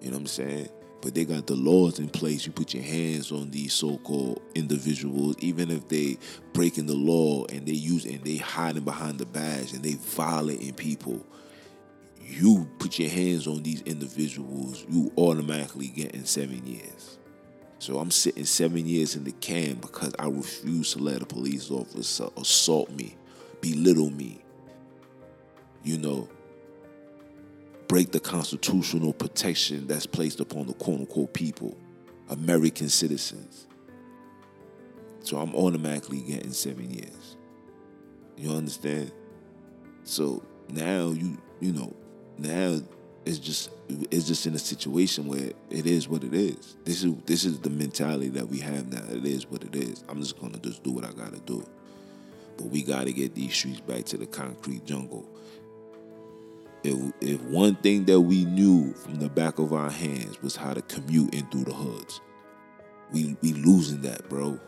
You 0.00 0.08
know 0.08 0.16
what 0.16 0.22
I'm 0.22 0.26
saying? 0.26 0.68
But 1.00 1.14
they 1.14 1.24
got 1.24 1.46
the 1.46 1.54
laws 1.54 2.00
in 2.00 2.08
place. 2.08 2.44
You 2.44 2.52
put 2.52 2.74
your 2.74 2.82
hands 2.82 3.30
on 3.30 3.50
these 3.50 3.72
so-called 3.72 4.42
individuals, 4.54 5.36
even 5.38 5.70
if 5.70 5.86
they 5.88 6.18
breaking 6.54 6.86
the 6.86 6.94
law 6.94 7.44
and 7.46 7.66
they 7.66 7.72
use 7.72 8.04
and 8.04 8.24
they 8.24 8.38
hiding 8.38 8.82
behind 8.82 9.18
the 9.18 9.26
badge 9.26 9.74
and 9.74 9.82
they 9.84 9.92
violating 9.92 10.72
people. 10.74 11.24
You 12.28 12.68
put 12.78 12.98
your 12.98 13.08
hands 13.08 13.46
on 13.46 13.62
these 13.62 13.82
individuals, 13.82 14.84
you 14.88 15.12
automatically 15.16 15.88
get 15.88 16.12
in 16.12 16.24
seven 16.24 16.66
years. 16.66 17.18
So 17.78 17.98
I'm 17.98 18.10
sitting 18.10 18.44
seven 18.44 18.86
years 18.86 19.14
in 19.14 19.24
the 19.24 19.32
can 19.32 19.74
because 19.74 20.12
I 20.18 20.26
refuse 20.26 20.94
to 20.94 20.98
let 20.98 21.22
a 21.22 21.26
police 21.26 21.70
officer 21.70 22.28
assault 22.36 22.90
me, 22.90 23.16
belittle 23.60 24.10
me. 24.10 24.42
You 25.84 25.98
know, 25.98 26.28
break 27.86 28.10
the 28.10 28.18
constitutional 28.18 29.12
protection 29.12 29.86
that's 29.86 30.06
placed 30.06 30.40
upon 30.40 30.66
the 30.66 30.74
quote 30.74 31.00
unquote 31.00 31.32
people, 31.32 31.76
American 32.28 32.88
citizens. 32.88 33.68
So 35.20 35.38
I'm 35.38 35.54
automatically 35.54 36.22
getting 36.22 36.52
seven 36.52 36.90
years. 36.90 37.36
You 38.36 38.50
understand? 38.50 39.12
So 40.02 40.42
now 40.68 41.10
you 41.10 41.38
you 41.60 41.72
know 41.72 41.94
now 42.38 42.78
it's 43.24 43.38
just 43.38 43.70
it's 43.88 44.26
just 44.26 44.46
in 44.46 44.54
a 44.54 44.58
situation 44.58 45.26
where 45.26 45.50
it 45.70 45.86
is 45.86 46.08
what 46.08 46.24
it 46.24 46.34
is. 46.34 46.76
This 46.84 47.02
is 47.04 47.14
this 47.26 47.44
is 47.44 47.60
the 47.60 47.70
mentality 47.70 48.28
that 48.30 48.48
we 48.48 48.58
have 48.60 48.92
now. 48.92 49.02
It 49.14 49.24
is 49.24 49.50
what 49.50 49.62
it 49.62 49.74
is. 49.74 50.04
I'm 50.08 50.20
just 50.20 50.40
gonna 50.40 50.58
just 50.58 50.82
do 50.82 50.92
what 50.92 51.04
I 51.04 51.12
gotta 51.12 51.40
do. 51.40 51.66
But 52.56 52.66
we 52.66 52.82
gotta 52.82 53.12
get 53.12 53.34
these 53.34 53.54
streets 53.54 53.80
back 53.80 54.04
to 54.06 54.16
the 54.16 54.26
concrete 54.26 54.86
jungle 54.86 55.26
if, 56.86 57.12
if 57.20 57.42
one 57.42 57.74
thing 57.76 58.04
that 58.04 58.20
we 58.20 58.44
knew 58.44 58.92
from 58.94 59.16
the 59.16 59.28
back 59.28 59.58
of 59.58 59.72
our 59.72 59.90
hands 59.90 60.40
was 60.42 60.56
how 60.56 60.72
to 60.74 60.82
commute 60.82 61.34
in 61.34 61.46
through 61.46 61.64
the 61.64 61.74
hoods, 61.74 62.20
we 63.12 63.36
we 63.42 63.52
losing 63.52 64.02
that, 64.02 64.28
bro. 64.28 64.58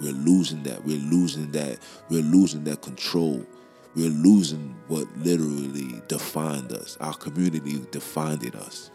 We're 0.00 0.12
losing 0.12 0.62
that. 0.62 0.84
We're 0.84 0.98
losing 0.98 1.50
that. 1.52 1.78
We're 2.08 2.22
losing 2.22 2.64
that 2.64 2.82
control. 2.82 3.44
We're 3.94 4.10
losing 4.10 4.76
what 4.86 5.06
literally 5.16 6.02
defined 6.08 6.72
us. 6.72 6.96
Our 7.00 7.14
community 7.14 7.84
defined 7.90 8.54
us. 8.54 8.90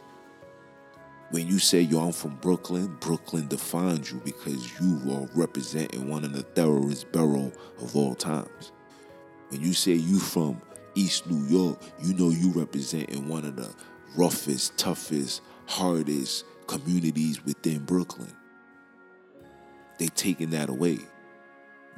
When 1.32 1.48
you 1.48 1.58
say, 1.58 1.82
yo, 1.82 2.00
I'm 2.00 2.12
from 2.12 2.36
Brooklyn, 2.36 2.96
Brooklyn 3.00 3.48
defines 3.48 4.12
you 4.12 4.22
because 4.24 4.80
you 4.80 5.02
are 5.12 5.28
representing 5.34 6.08
one 6.08 6.24
of 6.24 6.34
the 6.34 6.44
thoroughest 6.44 7.12
borough 7.12 7.52
of 7.82 7.96
all 7.96 8.14
times. 8.14 8.72
When 9.50 9.62
you 9.62 9.74
say 9.74 9.94
you 9.94 10.20
from 10.20 10.62
East 10.96 11.30
New 11.30 11.44
York, 11.48 11.82
you 12.04 12.14
know 12.14 12.30
you 12.30 12.52
representing 12.52 13.28
one 13.28 13.46
of 13.46 13.56
the 13.56 13.74
roughest, 14.16 14.78
toughest, 14.78 15.42
hardest 15.66 16.46
communities 16.68 17.44
within 17.44 17.80
Brooklyn. 17.80 18.34
They 19.98 20.08
taking 20.08 20.52
that 20.52 20.70
away. 20.70 21.00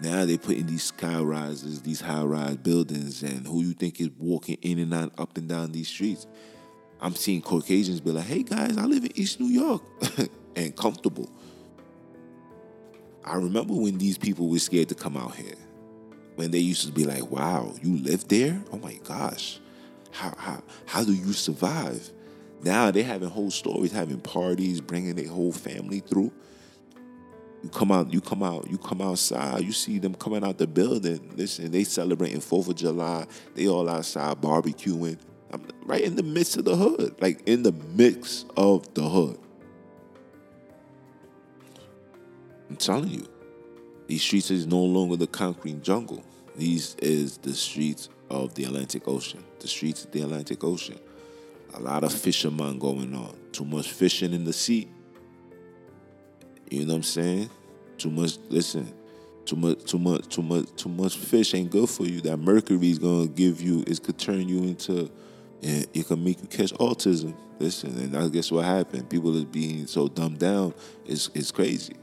Now 0.01 0.25
they're 0.25 0.38
putting 0.38 0.65
these 0.65 0.84
sky 0.84 1.21
rises, 1.21 1.81
these 1.81 2.01
high 2.01 2.23
rise 2.23 2.58
buildings, 2.58 3.23
and 3.23 3.47
who 3.47 3.62
you 3.62 3.73
think 3.73 4.01
is 4.01 4.10
walking 4.17 4.58
in 4.62 4.79
and 4.79 4.93
out, 4.93 5.13
up 5.17 5.38
and 5.38 5.47
down 5.47 5.71
these 5.71 5.88
streets? 5.88 6.27
I'm 6.99 7.15
seeing 7.15 7.41
Caucasians 7.41 8.01
be 8.01 8.12
like, 8.12 8.25
hey 8.25 8.43
guys, 8.43 8.77
I 8.77 8.86
live 8.86 9.05
in 9.05 9.12
East 9.17 9.39
New 9.39 9.47
York 9.47 9.84
and 10.55 10.75
comfortable. 10.75 11.29
I 13.23 13.36
remember 13.36 13.73
when 13.73 13.97
these 13.97 14.17
people 14.17 14.49
were 14.49 14.60
scared 14.60 14.89
to 14.89 14.95
come 14.95 15.17
out 15.17 15.36
here. 15.36 15.55
When 16.36 16.51
they 16.51 16.60
used 16.60 16.86
to 16.86 16.91
be 16.91 17.05
like, 17.05 17.31
wow, 17.31 17.73
you 17.81 17.97
live 17.97 18.27
there? 18.27 18.62
Oh 18.71 18.77
my 18.77 18.95
gosh. 19.03 19.60
How, 20.12 20.34
how, 20.38 20.63
how 20.86 21.03
do 21.03 21.13
you 21.13 21.34
survive? 21.34 22.12
Now 22.62 22.91
they 22.91 23.03
having 23.03 23.29
whole 23.29 23.51
stories, 23.51 23.91
having 23.91 24.19
parties, 24.19 24.81
bringing 24.81 25.15
their 25.15 25.29
whole 25.29 25.51
family 25.51 26.01
through. 26.01 26.31
You 27.65 27.71
come 27.71 27.91
out, 27.91 28.13
you 28.13 28.21
come 28.21 28.43
out, 28.43 28.69
you 28.69 28.78
come 28.78 29.01
outside, 29.01 29.63
you 29.63 29.71
see 29.71 29.97
them 29.97 30.13
coming 30.13 30.43
out 30.43 30.60
the 30.60 30.67
building. 30.67 31.32
Listen, 31.36 31.71
they 31.71 31.84
celebrating 31.84 32.38
4th 32.38 32.69
of 32.69 32.75
July. 32.75 33.25
They 33.56 33.67
all 33.67 33.89
outside 33.89 34.39
barbecuing. 34.39 35.17
I'm 35.51 35.65
right 35.84 36.04
in 36.04 36.15
the 36.15 36.21
midst 36.21 36.58
of 36.58 36.65
the 36.65 36.75
hood, 36.75 37.15
like 37.19 37.41
in 37.47 37.63
the 37.63 37.71
mix 37.71 38.45
of 38.56 38.93
the 38.93 39.10
hood. 39.10 39.39
I'm 42.69 42.75
telling 42.75 43.10
you, 43.10 43.28
these 44.06 44.21
streets 44.21 44.51
is 44.51 44.67
no 44.67 44.84
longer 44.84 45.15
the 45.15 45.25
concrete 45.25 45.82
jungle. 45.82 46.23
These 46.56 46.95
is 47.01 47.39
the 47.39 47.56
streets 47.56 48.10
of 48.30 48.54
the 48.54 48.65
Atlantic 48.65 49.08
Ocean. 49.08 49.43
The 49.58 49.67
streets 49.67 50.06
of 50.06 50.12
the 50.12 50.21
Atlantic 50.21 50.63
Ocean. 50.63 50.99
A 51.73 51.80
lot 51.80 52.04
of 52.04 52.13
fishermen 52.13 52.78
going 52.78 53.15
on. 53.15 53.36
Too 53.51 53.65
much 53.65 53.91
fishing 53.91 54.34
in 54.34 54.43
the 54.43 54.54
sea. 54.54 54.88
You 56.76 56.86
know 56.86 56.94
what 56.94 56.98
I'm 56.98 57.04
saying? 57.04 57.50
Too 57.98 58.10
much. 58.10 58.38
Listen, 58.50 58.94
too 59.46 59.56
much, 59.56 59.86
too 59.86 59.98
much, 59.98 60.28
too 60.28 60.42
much, 60.42 60.66
too 60.76 60.90
much 60.90 61.18
fish 61.18 61.54
ain't 61.54 61.72
good 61.72 61.90
for 61.90 62.04
you. 62.04 62.20
That 62.22 62.38
mercury 62.38 62.90
is 62.90 63.00
gonna 63.00 63.28
give 63.28 63.62
you. 63.62 63.84
It 63.88 64.04
could 64.04 64.18
turn 64.18 64.50
you 64.50 64.64
into 64.64 65.10
and 65.64 65.88
it 65.94 66.06
can 66.06 66.22
make 66.22 66.42
you 66.42 66.48
catch 66.48 66.74
autism. 66.74 67.34
Listen, 67.60 67.98
and 67.98 68.18
I 68.18 68.28
guess 68.28 68.52
what 68.52 68.66
happened? 68.66 69.10
People 69.10 69.36
is 69.38 69.46
being 69.46 69.88
so 69.88 70.10
dumbed 70.10 70.40
down. 70.40 70.74
It's 71.06 71.30
it's 71.34 71.50
crazy. 71.50 71.94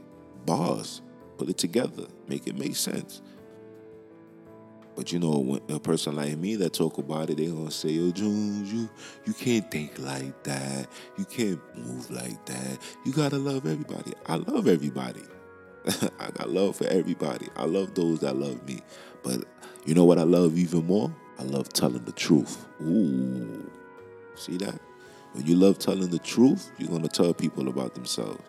Bars, 0.43 1.01
put 1.37 1.49
it 1.49 1.57
together, 1.59 2.07
make 2.27 2.47
it 2.47 2.57
make 2.57 2.75
sense. 2.75 3.21
But 4.95 5.11
you 5.11 5.19
know, 5.19 5.39
when 5.39 5.61
a 5.69 5.79
person 5.79 6.15
like 6.15 6.37
me 6.37 6.55
that 6.57 6.73
talk 6.73 6.97
about 6.97 7.29
it, 7.29 7.37
they 7.37 7.47
gonna 7.47 7.71
say, 7.71 7.89
"Yo, 7.89 8.11
Jones, 8.11 8.71
you 8.71 8.89
you 9.25 9.33
can't 9.33 9.69
think 9.71 9.97
like 9.99 10.43
that. 10.43 10.87
You 11.17 11.25
can't 11.25 11.59
move 11.75 12.09
like 12.11 12.45
that. 12.45 12.79
You 13.05 13.11
gotta 13.11 13.37
love 13.37 13.65
everybody. 13.65 14.13
I 14.27 14.35
love 14.35 14.67
everybody. 14.67 15.21
I 16.19 16.31
got 16.31 16.49
love 16.49 16.77
for 16.77 16.87
everybody. 16.87 17.47
I 17.55 17.65
love 17.65 17.93
those 17.95 18.19
that 18.19 18.35
love 18.35 18.65
me. 18.67 18.79
But 19.23 19.45
you 19.85 19.95
know 19.95 20.05
what 20.05 20.19
I 20.19 20.23
love 20.23 20.57
even 20.57 20.85
more? 20.85 21.13
I 21.39 21.43
love 21.43 21.69
telling 21.69 22.05
the 22.05 22.11
truth. 22.11 22.65
Ooh. 22.81 23.69
See 24.35 24.57
that? 24.57 24.79
When 25.33 25.45
you 25.45 25.55
love 25.55 25.79
telling 25.79 26.09
the 26.09 26.19
truth, 26.19 26.71
you're 26.77 26.99
to 26.99 27.07
tell 27.07 27.33
people 27.33 27.67
about 27.67 27.95
themselves. 27.95 28.41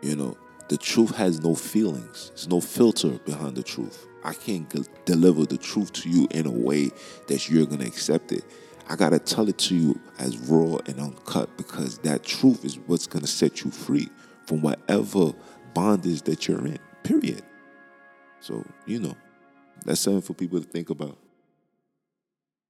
You 0.00 0.14
know, 0.14 0.38
the 0.68 0.76
truth 0.76 1.16
has 1.16 1.40
no 1.42 1.54
feelings, 1.54 2.30
there's 2.30 2.48
no 2.48 2.60
filter 2.60 3.18
behind 3.24 3.56
the 3.56 3.62
truth. 3.62 4.06
I 4.24 4.32
can't 4.32 4.68
g- 4.70 4.84
deliver 5.04 5.44
the 5.44 5.58
truth 5.58 5.92
to 5.94 6.08
you 6.08 6.28
in 6.30 6.46
a 6.46 6.50
way 6.50 6.90
that 7.28 7.48
you're 7.48 7.66
going 7.66 7.80
to 7.80 7.86
accept 7.86 8.32
it. 8.32 8.44
I 8.88 8.96
got 8.96 9.10
to 9.10 9.18
tell 9.18 9.48
it 9.48 9.58
to 9.58 9.76
you 9.76 10.00
as 10.18 10.36
raw 10.38 10.78
and 10.86 10.98
uncut 10.98 11.56
because 11.56 11.98
that 11.98 12.24
truth 12.24 12.64
is 12.64 12.78
what's 12.86 13.06
going 13.06 13.22
to 13.22 13.30
set 13.30 13.64
you 13.64 13.70
free 13.70 14.08
from 14.46 14.62
whatever 14.62 15.32
bondage 15.74 16.22
that 16.22 16.48
you're 16.48 16.66
in, 16.66 16.78
period. 17.02 17.42
So, 18.40 18.64
you 18.86 19.00
know, 19.00 19.14
that's 19.84 20.00
something 20.00 20.22
for 20.22 20.34
people 20.34 20.60
to 20.60 20.66
think 20.66 20.90
about. 20.90 21.18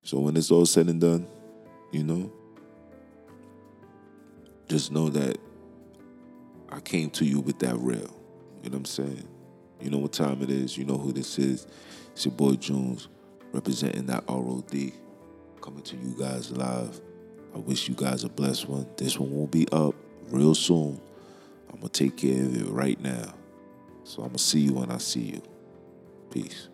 So 0.02 0.18
when 0.18 0.36
it's 0.36 0.50
all 0.50 0.66
said 0.66 0.88
and 0.88 1.00
done, 1.00 1.26
you 1.92 2.02
know, 2.02 2.32
just 4.68 4.92
know 4.92 5.08
that 5.10 5.38
I 6.68 6.80
came 6.80 7.10
to 7.10 7.24
you 7.24 7.40
with 7.40 7.58
that 7.60 7.76
real. 7.76 8.14
You 8.62 8.70
know 8.70 8.74
what 8.74 8.74
I'm 8.74 8.84
saying? 8.84 9.28
You 9.80 9.90
know 9.90 9.98
what 9.98 10.12
time 10.12 10.42
it 10.42 10.50
is. 10.50 10.76
You 10.76 10.84
know 10.84 10.98
who 10.98 11.12
this 11.12 11.38
is. 11.38 11.66
It's 12.12 12.24
your 12.24 12.34
boy 12.34 12.54
Jones 12.54 13.08
representing 13.52 14.06
that 14.06 14.24
ROD. 14.28 14.92
Coming 15.60 15.82
to 15.82 15.96
you 15.96 16.16
guys 16.18 16.50
live. 16.50 17.00
I 17.54 17.58
wish 17.58 17.88
you 17.88 17.94
guys 17.94 18.24
a 18.24 18.28
blessed 18.28 18.68
one. 18.68 18.86
This 18.96 19.18
one 19.18 19.30
won't 19.30 19.50
be 19.50 19.68
up 19.72 19.94
real 20.30 20.54
soon. 20.54 21.00
I'm 21.70 21.80
going 21.80 21.90
to 21.90 22.04
take 22.04 22.16
care 22.16 22.42
of 22.42 22.56
it 22.56 22.68
right 22.70 23.00
now. 23.00 23.34
So 24.04 24.22
I'm 24.22 24.28
going 24.28 24.38
to 24.38 24.42
see 24.42 24.60
you 24.60 24.74
when 24.74 24.90
I 24.90 24.98
see 24.98 25.20
you. 25.20 25.42
Peace. 26.30 26.68